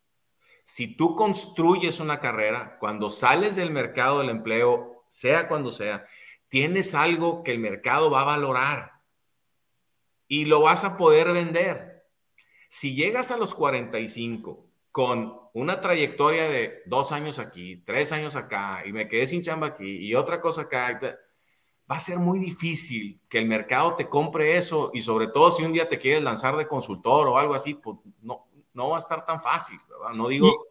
[0.64, 6.06] Si tú construyes una carrera, cuando sales del mercado del empleo, sea cuando sea,
[6.48, 8.92] tienes algo que el mercado va a valorar
[10.26, 12.06] y lo vas a poder vender.
[12.68, 18.82] Si llegas a los 45 con una trayectoria de dos años aquí, tres años acá,
[18.86, 20.98] y me quedé sin chamba aquí, y otra cosa acá,
[21.90, 25.62] va a ser muy difícil que el mercado te compre eso, y sobre todo si
[25.62, 28.98] un día te quieres lanzar de consultor o algo así, pues no, no va a
[28.98, 30.14] estar tan fácil, ¿verdad?
[30.14, 30.66] No digo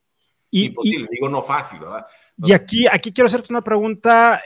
[0.51, 2.05] imposible, digo no fácil, ¿verdad?
[2.37, 4.41] y aquí, aquí quiero hacerte una pregunta.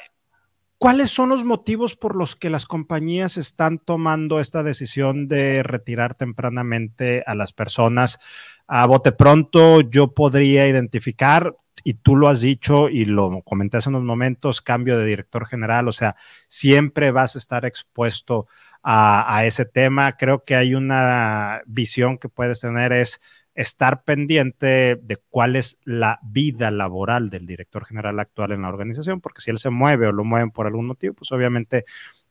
[0.79, 6.13] ¿Cuáles son los motivos por los que las compañías están tomando esta decisión de retirar
[6.13, 8.19] tempranamente a las personas?
[8.67, 13.89] A bote pronto, yo podría identificar, y tú lo has dicho y lo comenté hace
[13.89, 16.15] unos momentos, cambio de director general, o sea,
[16.47, 18.47] siempre vas a estar expuesto
[18.83, 20.15] a, a ese tema.
[20.15, 23.19] Creo que hay una visión que puedes tener es
[23.57, 29.19] estar pendiente de cuál es la vida laboral del director general actual en la organización,
[29.19, 31.83] porque si él se mueve o lo mueven por algún motivo, pues obviamente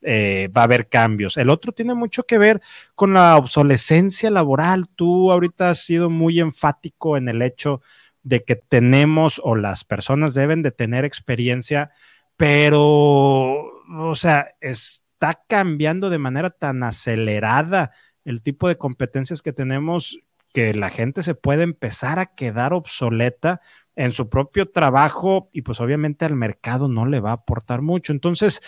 [0.02, 1.36] eh, va a haber cambios.
[1.36, 2.62] El otro tiene mucho que ver
[2.94, 4.88] con la obsolescencia laboral.
[4.88, 7.82] Tú ahorita has sido muy enfático en el hecho
[8.22, 11.90] de que tenemos o las personas deben de tener experiencia,
[12.36, 17.90] pero, o sea, está cambiando de manera tan acelerada
[18.24, 20.20] el tipo de competencias que tenemos
[20.56, 23.60] que la gente se puede empezar a quedar obsoleta
[23.94, 28.14] en su propio trabajo y pues obviamente al mercado no le va a aportar mucho.
[28.14, 28.62] Entonces,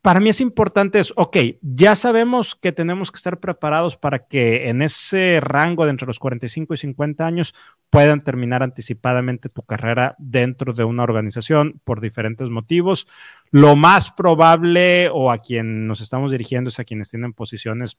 [0.00, 4.68] para mí es importante es, ok, ya sabemos que tenemos que estar preparados para que
[4.68, 7.52] en ese rango de entre los 45 y 50 años
[7.90, 13.08] puedan terminar anticipadamente tu carrera dentro de una organización por diferentes motivos.
[13.50, 17.98] Lo más probable o a quien nos estamos dirigiendo es a quienes tienen posiciones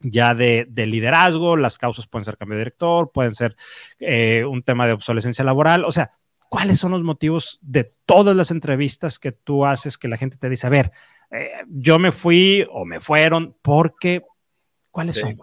[0.00, 3.56] ya de, liderazgo, las causas pueden ser cambio de director, pueden ser
[3.98, 6.12] eh, un tema de obsolescencia laboral, o sea,
[6.48, 10.48] ¿cuáles son los motivos de todas las entrevistas que tú haces que la gente te
[10.48, 10.92] dice, a ver,
[11.30, 14.22] eh, yo me fui o me fueron porque,
[14.90, 15.38] ¿cuáles son?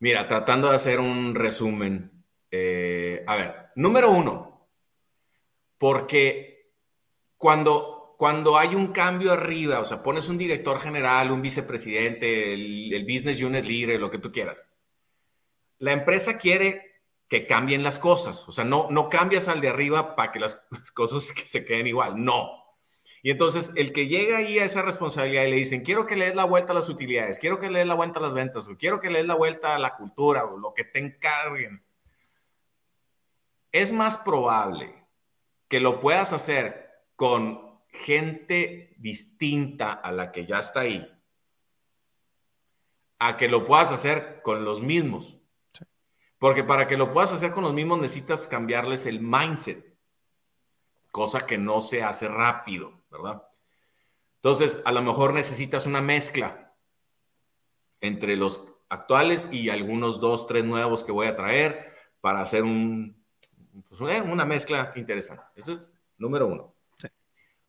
[0.00, 2.10] Mira, tratando de hacer un resumen,
[2.50, 4.68] eh, a ver, número uno,
[5.78, 6.72] porque
[7.36, 13.04] cuando cuando hay un cambio arriba, o sea, pones un director general, un vicepresidente, el,
[13.04, 14.70] business unit leader, lo que tú quieras.
[15.78, 18.46] La empresa quiere que cambien las cosas.
[18.46, 22.22] O sea, no, no cambias al de arriba para que las cosas se queden igual.
[22.22, 22.50] No.
[23.22, 26.26] Y entonces el que llega ahí a esa responsabilidad y le dicen, quiero que le
[26.26, 28.68] des la vuelta a las utilidades, quiero que le des la vuelta a las ventas,
[28.68, 31.82] o quiero que le des la vuelta a la cultura, o lo que te encarguen,
[33.72, 35.06] es más probable
[35.68, 41.10] que lo puedas hacer con gente distinta a la que ya está ahí,
[43.18, 45.38] a que lo puedas hacer con los mismos.
[46.38, 49.96] Porque para que lo puedas hacer con los mismos necesitas cambiarles el mindset,
[51.10, 53.42] cosa que no se hace rápido, ¿verdad?
[54.36, 56.74] Entonces, a lo mejor necesitas una mezcla
[58.00, 63.22] entre los actuales y algunos dos, tres nuevos que voy a traer para hacer un,
[63.86, 65.44] pues, eh, una mezcla interesante.
[65.54, 66.74] Ese es número uno.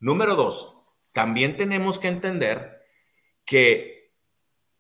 [0.02, 0.82] Número dos,
[1.14, 2.82] también tenemos que entender
[3.46, 4.12] que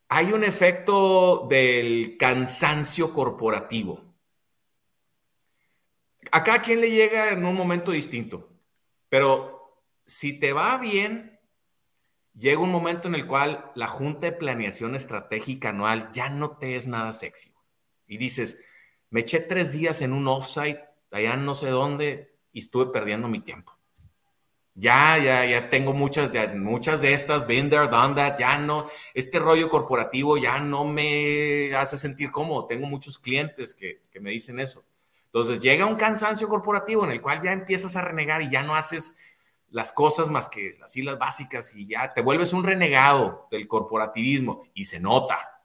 [0.10, 4.03] hay un efecto del cansancio corporativo.
[6.31, 8.49] A quien le llega en un momento distinto,
[9.10, 11.39] pero si te va bien,
[12.34, 16.75] llega un momento en el cual la Junta de Planeación Estratégica Anual ya no te
[16.75, 17.53] es nada sexy.
[18.07, 18.65] Y dices,
[19.12, 20.81] me eché tres días en un offsite
[21.12, 23.80] allá no sé dónde y estuve perdiendo mi tiempo.
[24.81, 29.37] Ya, ya, ya tengo muchas muchas de estas, been there, done that, ya no, este
[29.37, 32.65] rollo corporativo ya no me hace sentir cómodo.
[32.65, 34.83] Tengo muchos clientes que, que me dicen eso.
[35.25, 38.73] Entonces llega un cansancio corporativo en el cual ya empiezas a renegar y ya no
[38.73, 39.17] haces
[39.69, 44.67] las cosas más que las islas básicas y ya te vuelves un renegado del corporativismo
[44.73, 45.61] y se nota.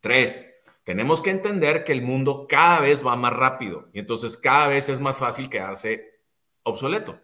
[0.00, 0.46] Tres,
[0.84, 4.88] tenemos que entender que el mundo cada vez va más rápido y entonces cada vez
[4.88, 6.20] es más fácil quedarse
[6.62, 7.20] obsoleto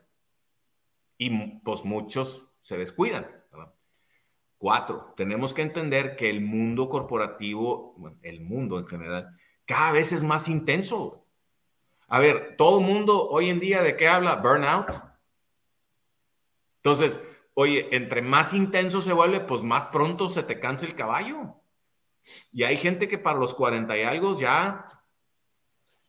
[1.20, 1.28] y
[1.58, 3.30] pues muchos se descuidan.
[4.56, 9.28] Cuatro, tenemos que entender que el mundo corporativo, el mundo en general,
[9.66, 11.26] cada vez es más intenso.
[12.08, 14.36] A ver, todo el mundo hoy en día de qué habla?
[14.36, 14.88] Burnout.
[16.76, 21.60] Entonces, oye, entre más intenso se vuelve, pues más pronto se te cansa el caballo.
[22.50, 24.99] Y hay gente que para los 40 y algo ya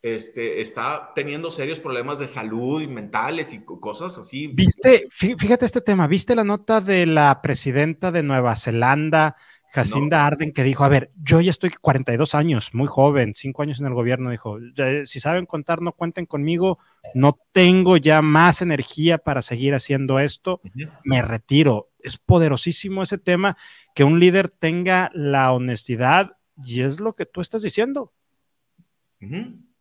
[0.01, 4.47] este, está teniendo serios problemas de salud y mentales y cosas así.
[4.47, 9.35] Viste, fíjate este tema, ¿viste la nota de la presidenta de Nueva Zelanda,
[9.73, 13.79] Jacinda Arden, que dijo, a ver, yo ya estoy 42 años, muy joven, 5 años
[13.79, 14.57] en el gobierno, dijo,
[15.05, 16.77] si saben contar, no cuenten conmigo,
[17.15, 20.59] no tengo ya más energía para seguir haciendo esto,
[21.05, 21.89] me retiro.
[21.99, 23.55] Es poderosísimo ese tema,
[23.95, 28.11] que un líder tenga la honestidad y es lo que tú estás diciendo.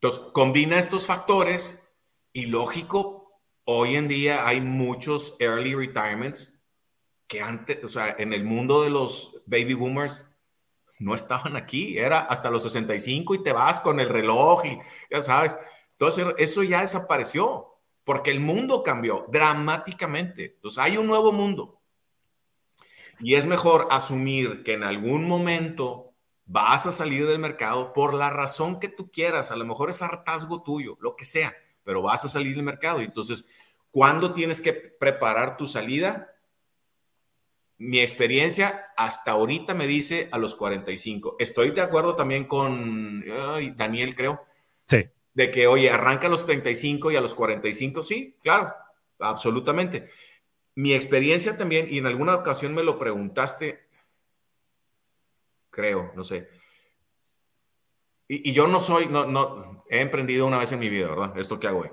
[0.03, 1.87] Entonces, combina estos factores
[2.33, 6.63] y lógico, hoy en día hay muchos early retirements
[7.27, 10.27] que antes, o sea, en el mundo de los baby boomers
[10.99, 14.79] no estaban aquí, era hasta los 65 y te vas con el reloj y
[15.11, 15.59] ya sabes.
[15.93, 20.55] Entonces, eso ya desapareció porque el mundo cambió dramáticamente.
[20.55, 21.79] Entonces, hay un nuevo mundo.
[23.19, 26.10] Y es mejor asumir que en algún momento
[26.53, 30.03] vas a salir del mercado por la razón que tú quieras, a lo mejor es
[30.03, 33.01] hartazgo tuyo, lo que sea, pero vas a salir del mercado.
[33.01, 33.49] Entonces,
[33.93, 36.35] ¿cuándo tienes que preparar tu salida?
[37.79, 41.37] Mi experiencia hasta ahorita me dice a los 45.
[41.39, 43.25] Estoy de acuerdo también con
[43.77, 44.45] Daniel, creo.
[44.87, 45.05] Sí.
[45.33, 48.75] De que, oye, arranca a los 35 y a los 45, sí, claro,
[49.21, 50.11] absolutamente.
[50.75, 53.89] Mi experiencia también, y en alguna ocasión me lo preguntaste,
[55.71, 56.49] creo, no sé.
[58.33, 61.37] Y, yo no soy, no, no, he emprendido una vez en mi vida, ¿verdad?
[61.37, 61.91] Esto que hago hoy.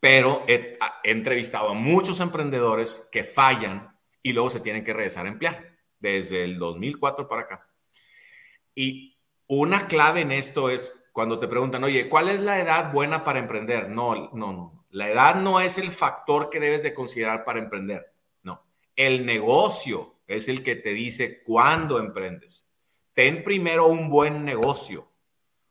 [0.00, 5.28] Pero he, entrevistado a muchos emprendedores que fallan y luego se tienen que regresar a
[5.28, 7.68] emplear, desde el 2004 para acá.
[8.74, 13.22] Y una clave en esto es cuando te preguntan, oye, ¿cuál es la edad buena
[13.22, 13.90] para emprender?
[13.90, 14.86] No, no, no.
[14.88, 18.14] La edad no es el factor que debes de considerar para emprender.
[18.42, 18.64] No.
[18.96, 22.66] El negocio es el que te dice cuándo emprendes
[23.14, 25.08] ten primero un buen negocio,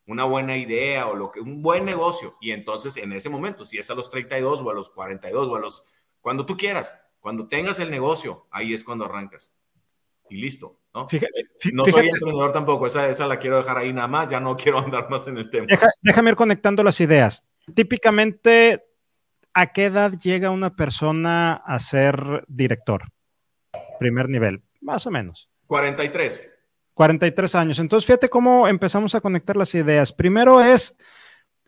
[0.08, 2.38] una buena idea o lo que, un buen negocio.
[2.42, 5.56] Y entonces en ese momento, si es a los 32 o a los 42 o
[5.56, 5.84] a los,
[6.22, 9.54] cuando tú quieras, cuando tengas el negocio, ahí es cuando arrancas.
[10.30, 11.08] Y listo, ¿no?
[11.08, 14.58] Fíjate, no soy emprendedor tampoco, esa, esa la quiero dejar ahí nada más, ya no
[14.58, 15.68] quiero andar más en el tema.
[16.02, 17.46] déjame ir conectando las ideas.
[17.76, 18.86] Típicamente,
[19.54, 23.04] ¿a qué edad llega una persona a ser director?
[24.00, 25.50] Primer nivel, más o menos.
[25.68, 26.53] 43.
[26.94, 27.80] 43 años.
[27.80, 30.12] Entonces, fíjate cómo empezamos a conectar las ideas.
[30.12, 30.96] Primero es,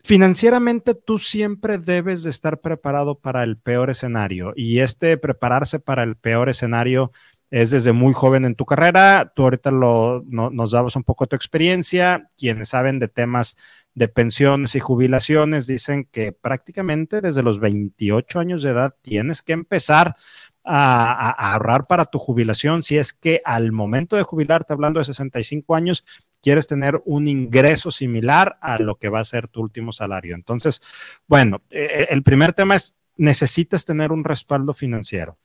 [0.02, 6.04] financieramente tú siempre debes de estar preparado para el peor escenario y este prepararse para
[6.04, 7.10] el peor escenario
[7.50, 9.32] es desde muy joven en tu carrera.
[9.34, 12.28] Tú ahorita lo, nos dabas un poco tu experiencia.
[12.36, 13.56] Quienes saben de temas
[13.94, 19.52] de pensiones y jubilaciones dicen que prácticamente desde los 28 años de edad tienes que
[19.52, 20.16] empezar
[20.66, 25.74] a, ahorrar para tu jubilación si es que al momento de jubilarte, hablando de 65
[25.74, 26.04] años,
[26.42, 30.34] quieres tener un ingreso similar a lo que va a ser tu último salario.
[30.34, 30.82] Entonces,
[31.26, 35.38] bueno, eh, eh, el primer tema es, necesitas tener un respaldo financiero.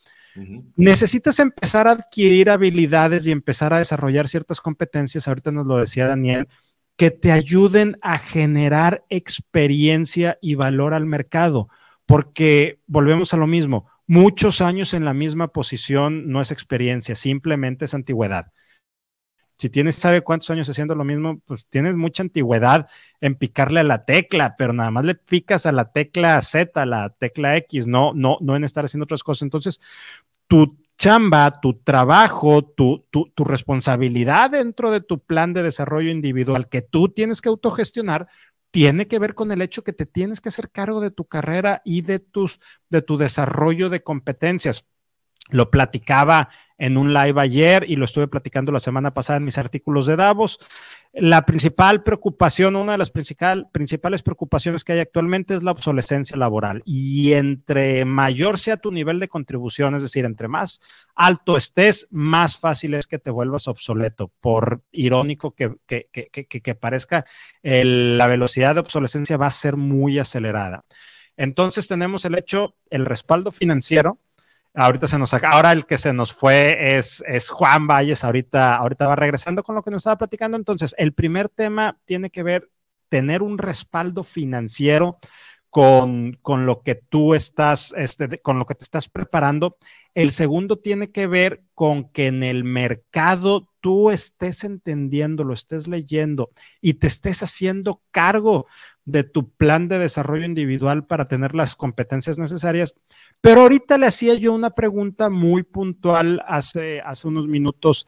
[0.77, 6.07] Necesitas empezar a adquirir habilidades y empezar a desarrollar ciertas competencias, ahorita nos lo decía
[6.07, 6.47] Daniel,
[6.95, 11.67] que te ayuden a generar experiencia y valor al mercado,
[12.05, 17.85] porque volvemos a lo mismo, muchos años en la misma posición no es experiencia, simplemente
[17.85, 18.51] es antigüedad.
[19.57, 22.89] Si tienes, sabe cuántos años haciendo lo mismo, pues tienes mucha antigüedad
[23.21, 26.85] en picarle a la tecla, pero nada más le picas a la tecla Z, a
[26.85, 29.43] la tecla X, no, no, no en estar haciendo otras cosas.
[29.43, 29.79] Entonces,
[30.47, 36.67] tu chamba, tu trabajo, tu, tu, tu, responsabilidad dentro de tu plan de desarrollo individual
[36.67, 38.27] que tú tienes que autogestionar,
[38.71, 41.81] tiene que ver con el hecho que te tienes que hacer cargo de tu carrera
[41.85, 42.59] y de, tus,
[42.89, 44.85] de tu desarrollo de competencias.
[45.49, 46.49] Lo platicaba
[46.81, 50.15] en un live ayer y lo estuve platicando la semana pasada en mis artículos de
[50.15, 50.59] Davos.
[51.13, 56.81] La principal preocupación, una de las principales preocupaciones que hay actualmente es la obsolescencia laboral.
[56.83, 60.81] Y entre mayor sea tu nivel de contribución, es decir, entre más
[61.13, 64.31] alto estés, más fácil es que te vuelvas obsoleto.
[64.39, 67.25] Por irónico que, que, parezca,
[67.61, 70.83] la velocidad de obsolescencia va a ser muy acelerada.
[71.37, 74.17] Entonces tenemos el hecho, el respaldo financiero
[74.73, 79.07] Ahorita se nos ahora el que se nos fue es, es Juan Valles, ahorita, ahorita
[79.07, 80.55] va regresando con lo que nos estaba platicando.
[80.55, 82.69] Entonces, el primer tema tiene que ver
[83.09, 85.19] tener un respaldo financiero
[85.69, 89.77] con, con lo que tú estás, este, con lo que te estás preparando.
[90.13, 95.87] El segundo tiene que ver con que en el mercado tú estés entendiendo, lo estés
[95.87, 96.51] leyendo
[96.81, 98.67] y te estés haciendo cargo
[99.05, 102.95] de tu plan de desarrollo individual para tener las competencias necesarias.
[103.41, 108.07] Pero ahorita le hacía yo una pregunta muy puntual hace, hace unos minutos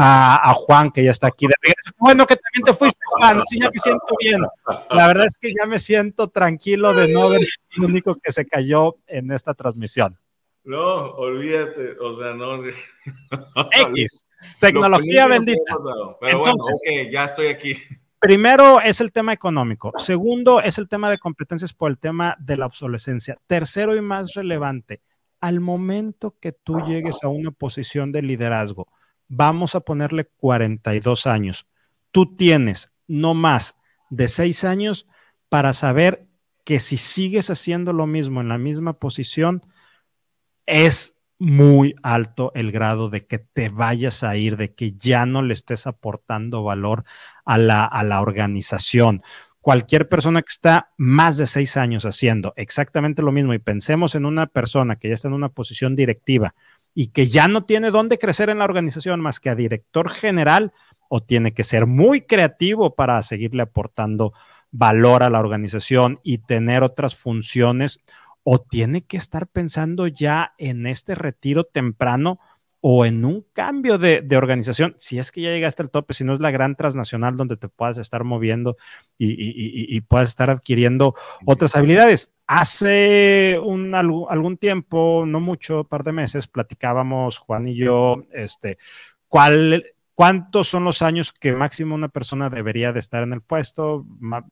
[0.00, 1.54] a, Juan, que ya está aquí de
[1.98, 4.40] Bueno, que también te fuiste, Juan, sí, ya me siento bien.
[4.90, 7.42] La verdad es que ya me siento tranquilo de no ver
[7.76, 10.18] el único que se cayó en esta transmisión.
[10.64, 12.62] No, olvídate, o sea, no.
[13.90, 14.24] X,
[14.60, 15.76] tecnología bendita.
[16.20, 17.76] Pero bueno, ok, ya estoy aquí.
[18.24, 19.92] Primero es el tema económico.
[19.98, 23.36] Segundo es el tema de competencias por el tema de la obsolescencia.
[23.46, 25.02] Tercero y más relevante,
[25.42, 28.88] al momento que tú llegues a una posición de liderazgo,
[29.28, 31.68] vamos a ponerle 42 años.
[32.12, 33.76] Tú tienes no más
[34.08, 35.06] de seis años
[35.50, 36.26] para saber
[36.64, 39.60] que si sigues haciendo lo mismo en la misma posición,
[40.64, 45.42] es muy alto el grado de que te vayas a ir, de que ya no
[45.42, 47.04] le estés aportando valor
[47.44, 49.22] a la, a la organización.
[49.60, 54.26] Cualquier persona que está más de seis años haciendo exactamente lo mismo y pensemos en
[54.26, 56.54] una persona que ya está en una posición directiva
[56.94, 60.72] y que ya no tiene dónde crecer en la organización más que a director general
[61.08, 64.32] o tiene que ser muy creativo para seguirle aportando
[64.70, 68.00] valor a la organización y tener otras funciones
[68.44, 72.38] o tiene que estar pensando ya en este retiro temprano
[72.86, 76.34] o en un cambio de, organización, si es que ya llegaste al tope, si no
[76.34, 78.76] es la gran transnacional donde te puedas estar moviendo
[79.16, 81.14] y, puedas estar adquiriendo
[81.46, 82.34] otras habilidades.
[82.46, 88.76] Hace un, algún tiempo, no mucho, un par de meses, platicábamos Juan y yo, este,
[89.28, 94.06] cuál ¿Cuántos son los años que máximo una persona debería de estar en el puesto?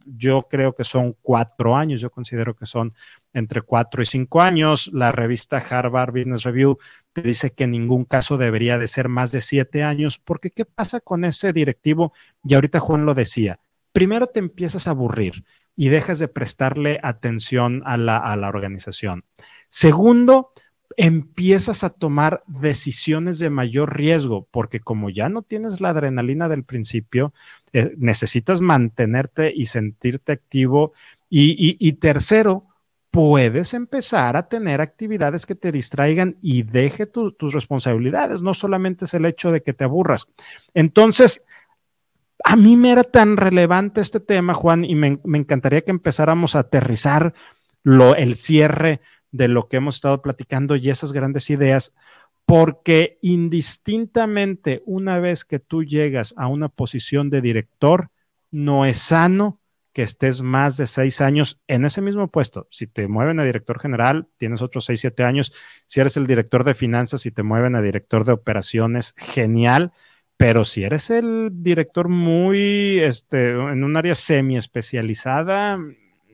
[0.04, 2.94] Yo creo que son cuatro años, yo considero que son
[3.32, 4.90] entre cuatro y cinco años.
[4.92, 6.78] La revista Harvard Business Review
[7.12, 10.64] te dice que en ningún caso debería de ser más de siete años, porque ¿qué
[10.64, 12.12] pasa con ese directivo?
[12.42, 13.60] Y ahorita Juan lo decía,
[13.92, 15.44] primero te empiezas a aburrir
[15.76, 19.24] y dejas de prestarle atención a la, a la organización.
[19.68, 20.52] Segundo,
[20.96, 26.64] empiezas a tomar decisiones de mayor riesgo, porque como ya no tienes la adrenalina del
[26.64, 27.32] principio,
[27.72, 30.92] eh, necesitas mantenerte y sentirte activo.
[31.28, 32.66] Y, tercero,
[33.10, 38.42] puedes empezar a tener actividades que te distraigan y deje tus responsabilidades.
[38.42, 40.28] No solamente es el hecho de que te aburras.
[40.74, 41.42] Entonces,
[42.44, 46.60] a mí me era tan relevante este tema, Juan, y me, encantaría que empezáramos a
[46.60, 47.34] aterrizar
[47.82, 49.00] lo, el cierre
[49.32, 51.92] de lo que hemos estado platicando y esas grandes ideas,
[52.46, 58.10] porque indistintamente una vez que tú llegas a una posición de director,
[58.50, 59.58] no es sano
[59.92, 62.66] que estés más de seis años en ese mismo puesto.
[62.70, 65.52] Si te mueven a director general, tienes otros seis, siete años.
[65.86, 69.92] Si eres el director de finanzas y te mueven a director de operaciones, genial.
[70.36, 75.78] Pero si eres el director muy, este, en un área semi especializada,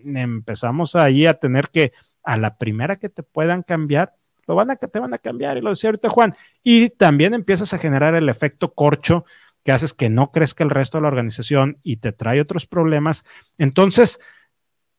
[0.04, 1.92] empezamos ahí a tener que,
[2.28, 4.12] a la primera que te puedan cambiar,
[4.46, 5.56] lo van a, te van a cambiar.
[5.56, 6.36] Y lo decía ahorita Juan.
[6.62, 9.24] Y también empiezas a generar el efecto corcho
[9.64, 13.24] que haces que no crezca el resto de la organización y te trae otros problemas.
[13.56, 14.20] Entonces,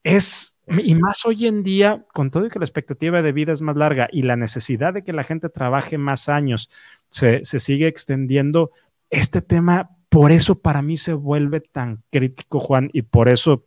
[0.03, 3.61] es, y más hoy en día, con todo y que la expectativa de vida es
[3.61, 6.71] más larga y la necesidad de que la gente trabaje más años
[7.09, 8.71] se, sigue extendiendo,
[9.11, 13.65] este tema, por eso para mí se vuelve tan crítico, Juan, y por eso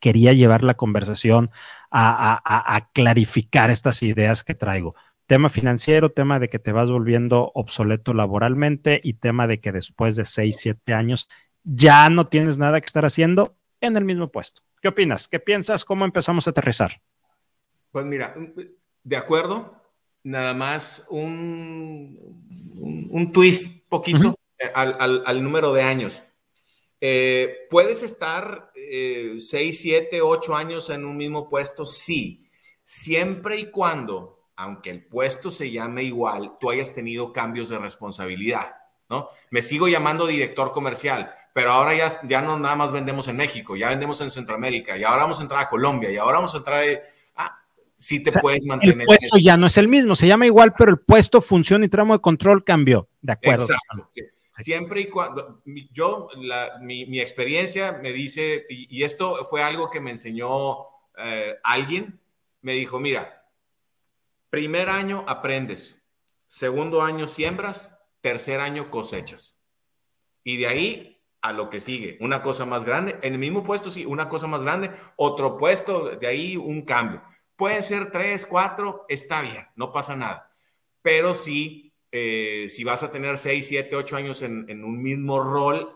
[0.00, 1.50] quería llevar la conversación
[1.98, 4.94] a, clarificar estas ideas que traigo
[5.26, 10.14] tema financiero, tema de que te vas volviendo obsoleto laboralmente y tema de que después
[10.14, 11.28] de 6, 7 años
[11.64, 14.60] ya no tienes nada que estar haciendo en el mismo puesto.
[14.80, 15.26] ¿Qué opinas?
[15.26, 15.84] ¿Qué piensas?
[15.84, 17.00] ¿Cómo empezamos a aterrizar?
[17.90, 18.36] Pues mira,
[19.02, 19.82] de acuerdo,
[20.22, 24.38] nada más un, un, twist poquito
[24.74, 26.22] al, número de años.
[27.00, 28.70] Eh, ¿Puedes estar
[29.38, 31.86] 6, 7, 8 años en un mismo puesto?
[31.86, 32.48] Sí,
[32.82, 38.76] siempre y cuando aunque el puesto se llame igual, tú hayas tenido cambios de responsabilidad,
[39.08, 39.28] ¿no?
[39.50, 43.76] Me sigo llamando director comercial, pero ahora ya, ya no nada más vendemos en México,
[43.76, 46.58] ya vendemos en Centroamérica, y ahora vamos a entrar a Colombia, y ahora vamos a
[46.58, 46.86] entrar a...
[47.36, 47.58] Ah,
[47.98, 49.00] sí te puedes mantener.
[49.00, 51.88] El puesto ya no es el mismo, se llama igual, pero el puesto, función y
[51.90, 53.64] tramo de control cambió, ¿de acuerdo?
[53.64, 54.10] Exacto.
[54.58, 56.28] Siempre y cuando, yo,
[56.80, 60.78] mi, experiencia me dice, y, esto fue algo que me enseñó
[61.18, 62.20] eh, alguien,
[62.62, 63.36] me dijo, mira,
[64.56, 66.02] Primer año aprendes,
[66.46, 69.60] segundo año siembras, tercer año cosechas.
[70.44, 73.90] Y de ahí a lo que sigue, una cosa más grande, en el mismo puesto
[73.90, 77.22] sí, una cosa más grande, otro puesto, de ahí un cambio.
[77.56, 80.50] Pueden ser tres, cuatro, está bien, no pasa nada.
[81.02, 85.42] Pero sí, eh, si vas a tener seis, siete, ocho años en, en, un mismo
[85.42, 85.94] rol,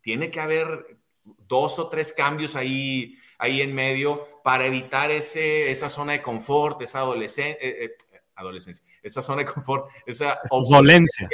[0.00, 5.88] tiene que haber dos o tres cambios ahí ahí en medio para evitar ese, esa
[5.88, 10.40] zona de confort, esa adolescencia, eh, eh, adolescencia, esa zona de confort, esa
[10.70, 11.28] violencia.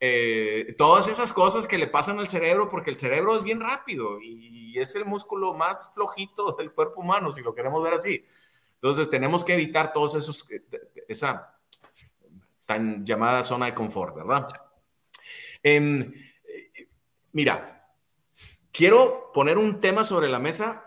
[0.00, 4.20] Eh, todas esas cosas que le pasan al cerebro, porque el cerebro es bien rápido
[4.22, 8.24] y es el músculo más flojito del cuerpo humano, si lo queremos ver así.
[8.74, 10.46] Entonces tenemos que evitar todos esos,
[11.08, 11.57] esa
[12.68, 14.46] tan llamada zona de confort, ¿verdad?
[15.62, 16.12] Em,
[17.32, 17.88] mira,
[18.70, 20.84] quiero poner un tema sobre la mesa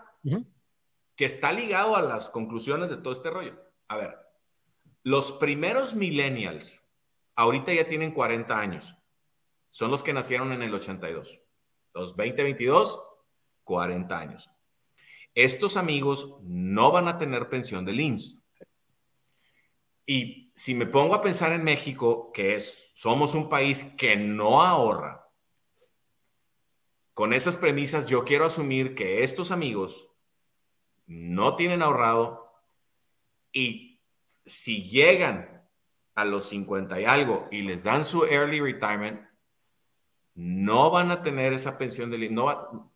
[1.16, 3.60] que está ligado a las conclusiones de todo este rollo.
[3.88, 4.16] A ver,
[5.02, 6.86] los primeros millennials
[7.34, 8.94] ahorita ya tienen 40 años.
[9.70, 11.40] Son los que nacieron en el 82.
[11.94, 13.10] Los 2022,
[13.64, 14.50] 40 años.
[15.34, 18.38] Estos amigos no van a tener pensión de IMSS.
[20.06, 24.62] Y si me pongo a pensar en México, que es, somos un país que no
[24.62, 25.28] ahorra,
[27.14, 30.08] con esas premisas yo quiero asumir que estos amigos
[31.06, 32.50] no tienen ahorrado
[33.52, 34.00] y
[34.44, 35.68] si llegan
[36.14, 39.20] a los 50 y algo y les dan su early retirement,
[40.34, 42.91] no van a tener esa pensión de no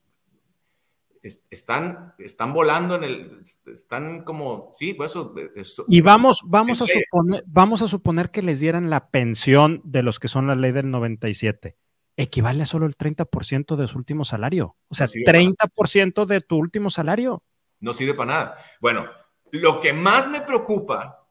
[1.51, 5.15] están, están volando en el, están como, sí, pues
[5.55, 5.85] eso.
[5.89, 10.19] y vamos, vamos a suponer, vamos a suponer que les dieran la pensión de los
[10.21, 11.77] que son la ley del 97.
[12.19, 14.77] Equivale a solo el 30% de su último salario.
[14.89, 17.43] O sea, 30% de tu último salario
[17.81, 18.59] no sirve para nada.
[18.81, 19.07] Bueno,
[19.53, 21.29] lo que más me preocupa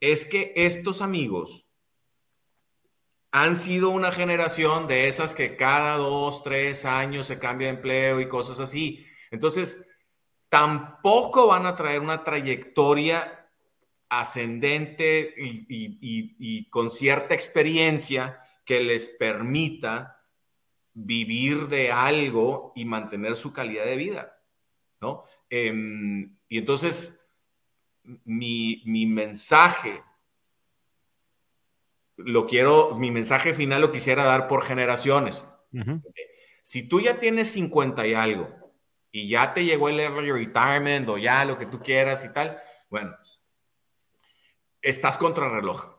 [0.00, 1.66] es que estos amigos
[3.30, 8.20] han sido una generación de esas que cada dos, tres años se cambia de empleo
[8.20, 9.06] y cosas así.
[9.32, 9.88] Entonces,
[10.50, 13.48] tampoco van a traer una trayectoria
[14.10, 20.20] ascendente y, con cierta experiencia que les permita
[20.92, 24.38] vivir de algo y mantener su calidad de vida,
[25.00, 25.22] ¿no?
[25.48, 27.26] Em, y entonces,
[28.24, 30.02] mi, mensaje,
[32.16, 35.42] lo quiero, mi mensaje final lo quisiera dar por generaciones.
[36.62, 38.61] Si tú ya tienes 50 y algo
[39.12, 42.58] y ya te llegó el early retirement o ya lo que tú quieras y tal,
[42.88, 43.14] bueno,
[44.80, 45.94] estás contra reloj,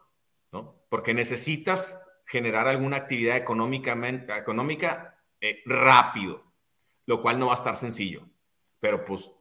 [0.52, 0.84] ¿no?
[0.90, 6.44] Porque necesitas generar alguna actividad económicamente, económica eh, rápido,
[7.06, 8.28] lo cual no va a estar sencillo.
[8.80, 9.32] Pero pues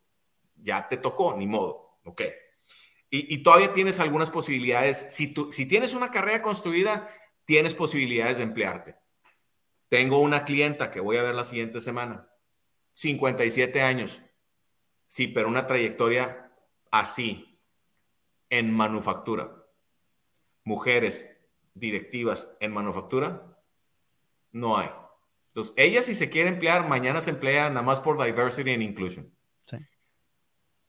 [0.56, 2.22] ya te tocó, ni modo, ok.
[3.14, 5.06] Y, todavía tienes algunas posibilidades.
[5.10, 7.10] Si, tú, si tienes una carrera construida,
[7.44, 8.96] tienes posibilidades de emplearte.
[9.90, 12.31] Tengo una clienta que voy a ver la siguiente semana,
[12.92, 14.22] 57 años,
[15.12, 16.50] Sí, pero una trayectoria
[16.90, 17.60] así
[18.48, 19.66] en manufactura.
[20.64, 21.38] Mujeres
[21.74, 23.58] directivas en manufactura,
[24.52, 24.88] no hay.
[25.48, 29.30] Entonces, ella si se quiere emplear, mañana se emplea nada más por diversity and inclusion.
[29.66, 29.76] Sí.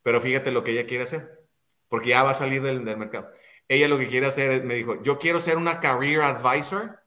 [0.04, 1.46] Pero fíjate lo que ella quiere hacer,
[1.90, 3.30] porque ya va a salir del, del mercado.
[3.68, 7.02] Ella lo que quiere hacer me dijo, yo quiero ser una career advisor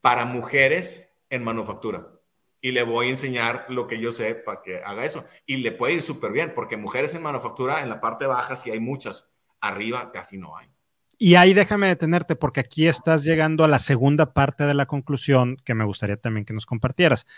[0.00, 2.20] para mujeres en manufactura.
[2.62, 5.26] Y le voy a enseñar lo que yo sé para que haga eso.
[5.44, 8.70] Y le puede ir súper bien, porque mujeres en manufactura, en la parte baja sí
[8.70, 10.72] hay muchas, arriba casi no hay.
[11.18, 15.56] Y ahí déjame detenerte porque aquí estás llegando a la segunda parte de la conclusión
[15.64, 17.28] que me gustaría también que nos compartieras.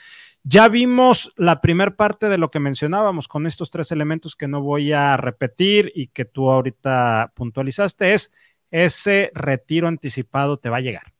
[0.42, 4.62] Ya vimos la primera parte de lo que mencionábamos con estos tres elementos que no
[4.62, 8.32] voy a repetir y que tú ahorita puntualizaste, es
[8.70, 11.12] ese retiro anticipado te va a llegar.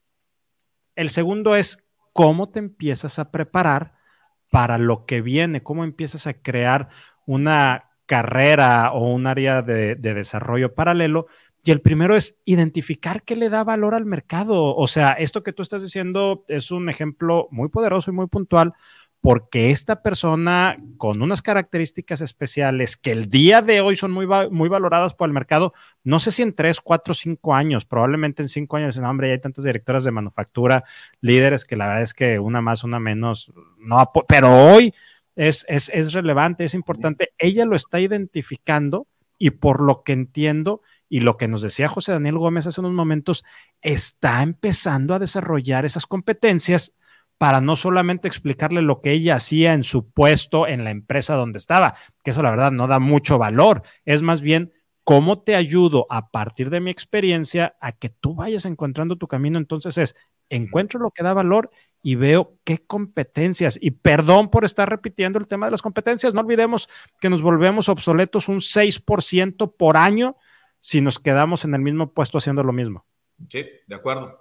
[0.97, 1.84] El segundo es
[2.15, 3.93] cómo te empiezas a preparar
[4.51, 6.89] para lo que viene, cómo empiezas a crear
[7.27, 11.27] una carrera o un área de, de desarrollo paralelo
[11.67, 14.77] y el primero es identificar qué le da valor al mercado.
[14.77, 18.75] O sea, esto que tú estás diciendo es un ejemplo muy poderoso y muy puntual
[19.25, 24.69] porque esta persona con unas características especiales que el día de hoy son muy, muy
[24.69, 25.73] valoradas por el mercado,
[26.03, 29.33] no sé si en tres, cuatro, cinco años, probablemente en cinco años, en hombre, ya
[29.33, 30.85] hay tantas directoras de manufactura,
[31.23, 34.93] líderes que la verdad es que una más, una menos, no, pero hoy
[35.37, 37.33] es, es, es relevante, es importante.
[37.39, 39.07] Ella lo está identificando
[39.39, 42.93] y por lo que entiendo, y lo que nos decía José Daniel Gómez hace unos
[42.93, 43.43] momentos,
[43.81, 46.93] está empezando a desarrollar esas competencias
[47.39, 51.59] para no solamente explicarle lo que ella hacía en su puesto en la empresa donde
[51.59, 54.73] estaba, que eso la verdad no da mucho valor, es más bien
[55.05, 59.59] cómo te ayudo a partir de mi experiencia a que tú vayas encontrando tu camino.
[59.59, 60.17] Entonces es,
[60.49, 61.71] encuentro lo que da valor
[62.03, 63.79] y veo qué competencias.
[63.81, 66.89] Y perdón por estar repitiendo el tema de las competencias, no olvidemos
[67.21, 70.37] que nos volvemos obsoletos un 6% por año
[70.79, 73.07] si nos quedamos en el mismo puesto haciendo lo mismo.
[73.49, 74.39] Sí, de acuerdo.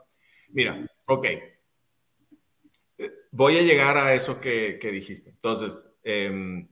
[0.50, 1.28] Mira, ok.
[3.36, 5.32] Voy a llegar a eso que, dijiste.
[5.32, 5.74] Entonces,
[6.04, 6.70] em,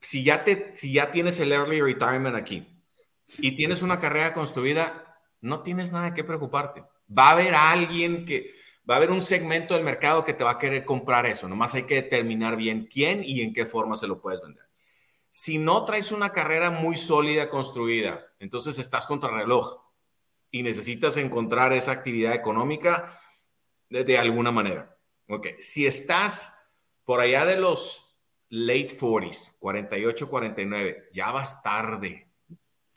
[0.00, 2.66] si, ya te, si ya tienes el early retirement aquí
[3.36, 6.82] y tienes una carrera construida, no tienes nada que preocuparte.
[7.06, 8.54] Va a haber alguien que,
[8.88, 11.46] va a haber un segmento del mercado que te va a querer comprar eso.
[11.46, 14.64] Nomás hay que determinar bien quién y en qué forma se lo puedes vender.
[15.30, 19.76] Si no traes una carrera muy sólida construida, entonces estás contra reloj
[20.50, 23.10] y necesitas encontrar esa actividad económica
[23.90, 24.95] de, alguna manera.
[25.28, 26.70] Ok, si estás
[27.04, 28.18] por allá de los
[28.48, 32.28] late 40s, 48, 49, ya vas tarde.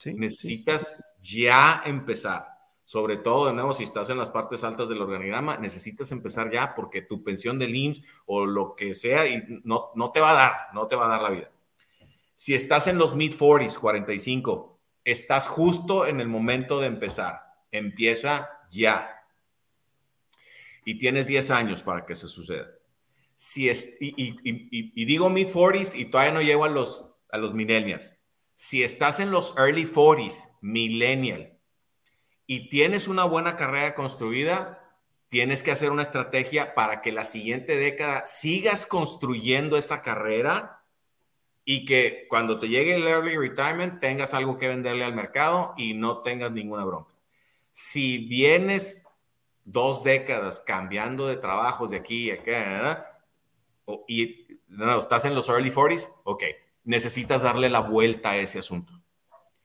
[0.05, 2.47] necesitas ya empezar.
[2.85, 6.73] Sobre todo, de nuevo, si estás en las partes altas del organigrama, necesitas empezar ya
[6.73, 10.33] porque tu pensión de IMSS o lo que sea y no, no te va a
[10.33, 11.51] dar, no te va a dar la vida.
[12.35, 17.41] Si estás en los mid 40s, 45, estás justo en el momento de empezar.
[17.71, 19.18] Empieza ya.
[20.85, 22.67] Y tienes 10 años para que se suceda.
[23.35, 28.13] Si es, y, digo mid 40s y todavía no llego a los, a los millennials.
[28.55, 31.57] Si estás en los early 40s, millennial,
[32.45, 34.79] y tienes una buena carrera construida,
[35.29, 40.83] tienes que hacer una estrategia para que la siguiente década sigas construyendo esa carrera
[41.63, 45.93] y que cuando te llegue el early retirement tengas algo que venderle al mercado y
[45.93, 47.13] no tengas ninguna bronca.
[47.71, 49.05] Si vienes
[49.71, 53.23] dos décadas cambiando de trabajos de aquí y acá,
[54.07, 56.43] y no, estás en los early 40s, ok,
[56.83, 58.93] necesitas darle la vuelta a ese asunto.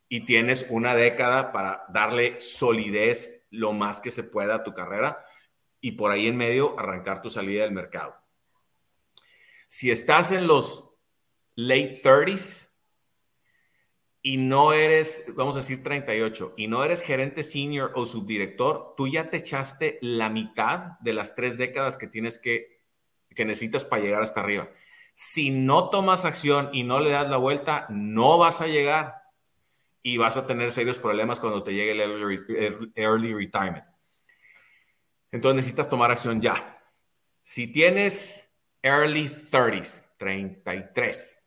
[0.08, 5.24] Y tienes una década para darle solidez lo más que se pueda a tu carrera
[5.80, 8.14] y por ahí en medio arrancar tu salida del mercado.
[9.68, 10.94] Si estás en los
[11.56, 12.73] late 30s
[14.26, 19.06] y no eres, vamos a decir 38, y no eres gerente senior o subdirector, tú
[19.06, 22.80] ya te echaste la mitad de las tres décadas que tienes que,
[23.36, 24.70] que necesitas para llegar hasta arriba.
[25.12, 29.14] Si no tomas acción y no le das la vuelta, no vas a llegar
[30.02, 33.84] y vas a tener serios problemas cuando te llegue el early, early retirement.
[35.32, 36.82] Entonces necesitas tomar acción ya.
[37.42, 38.50] Si tienes
[38.82, 41.46] early 30s, 33,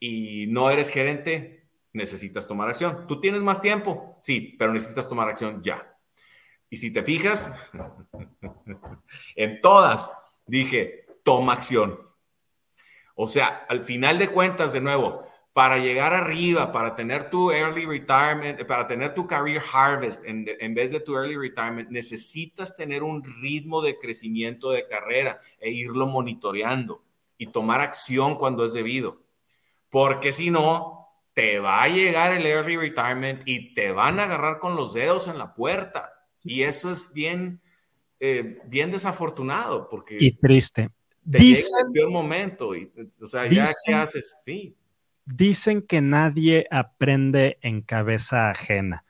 [0.00, 1.65] y no eres gerente,
[1.96, 3.06] necesitas tomar acción.
[3.06, 4.18] ¿Tú tienes más tiempo?
[4.22, 5.96] Sí, pero necesitas tomar acción ya.
[6.70, 7.52] Y si te fijas,
[9.36, 10.12] en todas
[10.46, 11.98] dije, toma acción.
[13.14, 17.86] O sea, al final de cuentas, de nuevo, para llegar arriba, para tener tu early
[17.86, 23.02] retirement, para tener tu career harvest en, en, vez de tu early retirement, necesitas tener
[23.02, 27.02] un ritmo de crecimiento de carrera e irlo monitoreando
[27.38, 29.22] y tomar acción cuando es debido.
[29.88, 31.05] porque si no,
[31.36, 35.28] te va a llegar el early retirement y te van a agarrar con los dedos
[35.28, 36.14] en la puerta.
[36.42, 37.60] Y eso es bien,
[38.18, 40.16] eh, bien desafortunado, porque...
[40.18, 40.88] Y triste.
[41.22, 44.74] dicen, el peor momento, y, o sea, ya qué haces, sí.
[45.26, 49.04] Dicen que nadie aprende en cabeza ajena.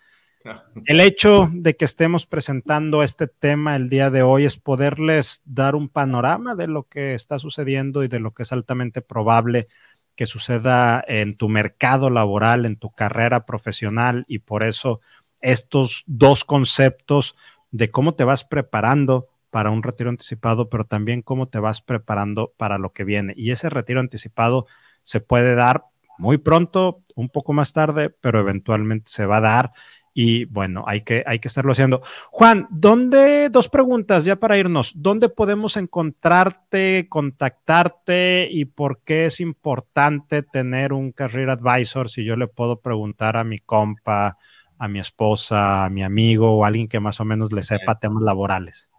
[0.85, 5.75] El hecho de que estemos presentando este tema el día de hoy es poderles dar
[5.75, 9.69] un panorama de lo que está sucediendo y de lo que es altamente probable
[10.17, 15.01] que suceda en tu mercado laboral, en tu carrera profesional y por eso
[15.41, 17.37] estos dos conceptos
[17.71, 22.53] de cómo te vas preparando para un retiro anticipado, pero también cómo te vas preparando
[22.57, 23.35] para lo que viene.
[23.37, 24.67] Y ese retiro anticipado
[25.03, 25.85] se puede dar
[26.19, 29.73] muy pronto, un poco más tarde, pero eventualmente se va a dar
[30.19, 32.01] y bueno, hay que, hay que estarlo haciendo.
[32.31, 39.41] Juan, ¿dónde, dos preguntas ya para irnos, ¿dónde podemos encontrarte, contactarte y por qué es
[39.41, 44.39] importante tener un career advisor si yo le puedo preguntar a mi compa,
[44.79, 47.99] a mi esposa, a mi amigo o a alguien que más o menos le sepa
[47.99, 48.91] temas laborales?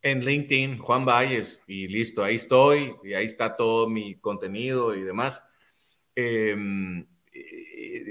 [0.00, 5.02] En LinkedIn, Juan Valles, y listo, ahí estoy, y ahí está todo mi contenido y
[5.02, 5.46] demás.
[6.16, 6.56] Eh,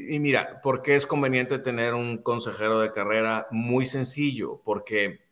[0.10, 3.48] y mira, ¿por qué es conveniente tener un consejero de carrera?
[3.52, 5.28] Muy sencillo, porque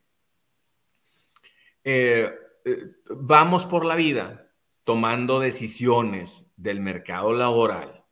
[1.84, 2.34] eh,
[2.66, 2.78] eh,
[3.10, 4.52] vamos por la vida
[4.84, 8.06] tomando decisiones del mercado laboral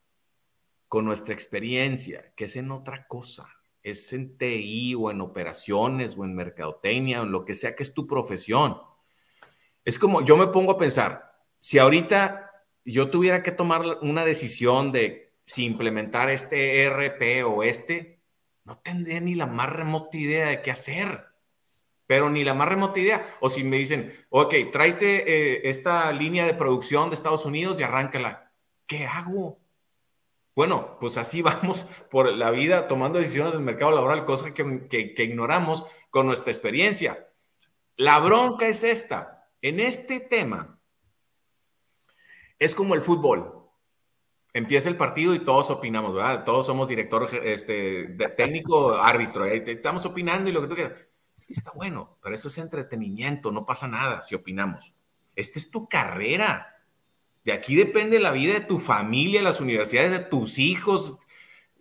[0.87, 3.47] con nuestra experiencia, que es en otra cosa,
[3.81, 7.93] es en TI o en operaciones o en mercadotecnia o lo que sea que es
[7.93, 8.77] tu profesión.
[9.83, 12.51] Es como, yo me pongo a pensar, si ahorita
[12.85, 18.21] yo tuviera que tomar una decisión de si implementar este ERP o este,
[18.63, 21.27] no tendría ni la más remota idea de qué hacer.
[22.05, 23.25] Pero ni la más remota idea.
[23.39, 27.83] O si me dicen, ok, tráete eh, esta línea de producción de Estados Unidos y
[27.83, 28.51] arráncala.
[28.85, 29.59] ¿Qué hago?
[30.55, 35.23] Bueno, pues así vamos por la vida tomando decisiones del mercado laboral, cosas que, que
[35.23, 37.29] ignoramos con nuestra experiencia.
[37.95, 39.49] La bronca es esta.
[39.61, 40.79] En este tema,
[42.59, 43.62] es como el fútbol
[44.53, 46.43] empieza el partido y todos opinamos, ¿verdad?
[46.43, 48.05] Todos somos director este,
[48.37, 50.93] técnico, árbitro, estamos opinando y lo que tú quieras.
[51.49, 54.93] Está bueno, pero eso es entretenimiento, no pasa nada si opinamos.
[55.35, 56.69] Esta es tu carrera.
[57.43, 61.19] De aquí depende la vida de tu familia, las universidades de tus hijos.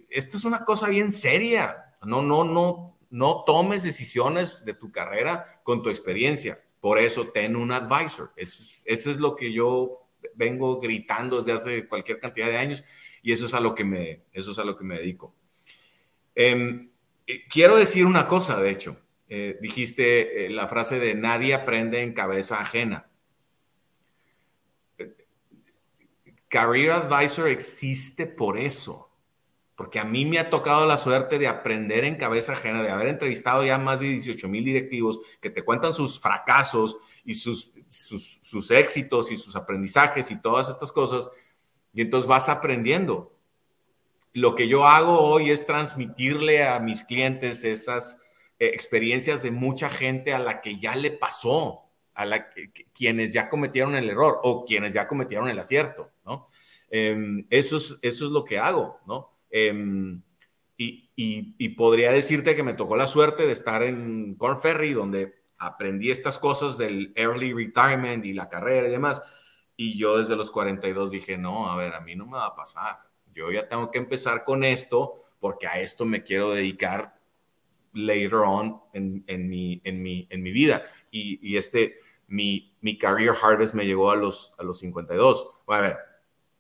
[0.09, 1.95] Esto es una cosa bien seria.
[2.03, 6.59] No, no, no, no tomes decisiones de tu carrera con tu experiencia.
[6.81, 8.33] Por eso ten un advisor.
[8.37, 10.02] Eso es lo que yo
[10.35, 12.85] vengo gritando desde hace cualquier cantidad de años
[13.23, 15.35] y eso es a lo que me, eso es a lo que me dedico.
[16.35, 16.91] Em,
[17.27, 18.99] eh, quiero decir una cosa, de hecho.
[19.29, 23.09] Eh, dijiste eh, la frase de nadie aprende en cabeza ajena.
[26.49, 29.11] Career Advisor existe por eso,
[29.75, 33.09] porque a mí me ha tocado la suerte de aprender en cabeza ajena, de haber
[33.09, 38.71] entrevistado ya más de 18 mil directivos que te cuentan sus fracasos y sus, sus,
[38.71, 41.29] éxitos y sus aprendizajes y todas estas cosas,
[41.93, 43.37] y entonces vas aprendiendo.
[44.33, 48.23] Lo que yo hago hoy es transmitirle a mis clientes esas
[48.59, 51.83] eh, experiencias de mucha gente a la que ya le pasó,
[52.15, 56.49] a la que, quienes ya cometieron el error o quienes ya cometieron el acierto, ¿no?
[56.91, 59.31] Em, eso, es, eso es lo que hago, ¿no?
[59.51, 60.23] Em,
[60.79, 65.42] y, y, podría decirte que me tocó la suerte de estar en Corn Ferry, donde
[65.67, 69.23] aprendí estas cosas del early retirement y la carrera y demás.
[69.77, 72.55] Y yo desde los 42 dije, no, a ver, a mí no me va a
[72.55, 72.99] pasar.
[73.35, 77.19] Yo ya tengo que empezar con esto porque a esto me quiero dedicar
[77.93, 80.85] later on en, en, mi, en, mi, en mi vida.
[81.11, 85.49] Y, y, este, mi, mi career harvest me llegó a los, a los 52.
[85.69, 85.99] a ver,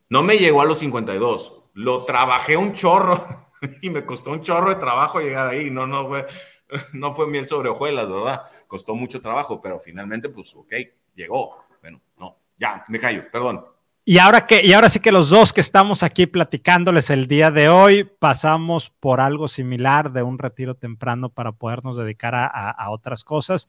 [0.08, 3.24] no me llegó a los 52, lo trabajé un chorro
[3.82, 5.70] y me costó un chorro de trabajo llegar ahí.
[5.70, 6.26] No, no fue,
[6.92, 8.42] no fue miel sobre hojuelas, ¿verdad?
[8.72, 10.72] Costó mucho trabajo, pero finalmente, pues, ok,
[11.14, 11.62] llegó.
[11.82, 13.66] Bueno, no, ya, me callo, perdón.
[14.02, 17.50] Y ahora que, y ahora sí que los dos que estamos aquí platicándoles el día
[17.50, 23.24] de hoy, pasamos por algo similar de un retiro temprano para podernos dedicar a, otras
[23.24, 23.68] cosas.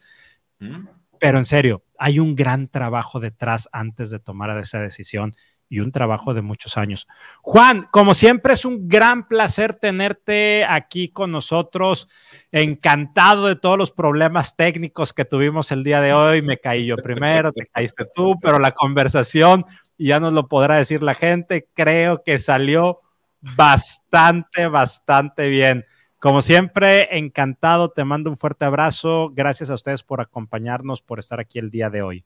[0.60, 0.88] ¿Mm?
[1.20, 5.34] Pero en serio, hay un gran trabajo detrás antes de tomar esa decisión
[5.74, 7.08] y un trabajo de muchos años.
[7.42, 12.08] Juan, como siempre es un gran placer tenerte aquí con nosotros.
[12.52, 16.44] Encantado de todos los problemas técnicos que tuvimos el día de hoy.
[16.44, 19.66] Me caí yo primero, te caíste tú, pero la conversación,
[19.98, 23.00] ya nos lo podrá decir la gente, creo que salió
[23.42, 25.88] bastante, bastante bien.
[26.20, 29.32] Como siempre, encantado, te mando un fuerte abrazo.
[29.34, 32.26] Gracias a ustedes por acompañarnos, por estar aquí el día de hoy.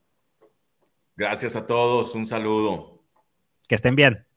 [1.16, 2.97] Gracias a todos, un saludo.
[3.68, 4.27] Que estén bien.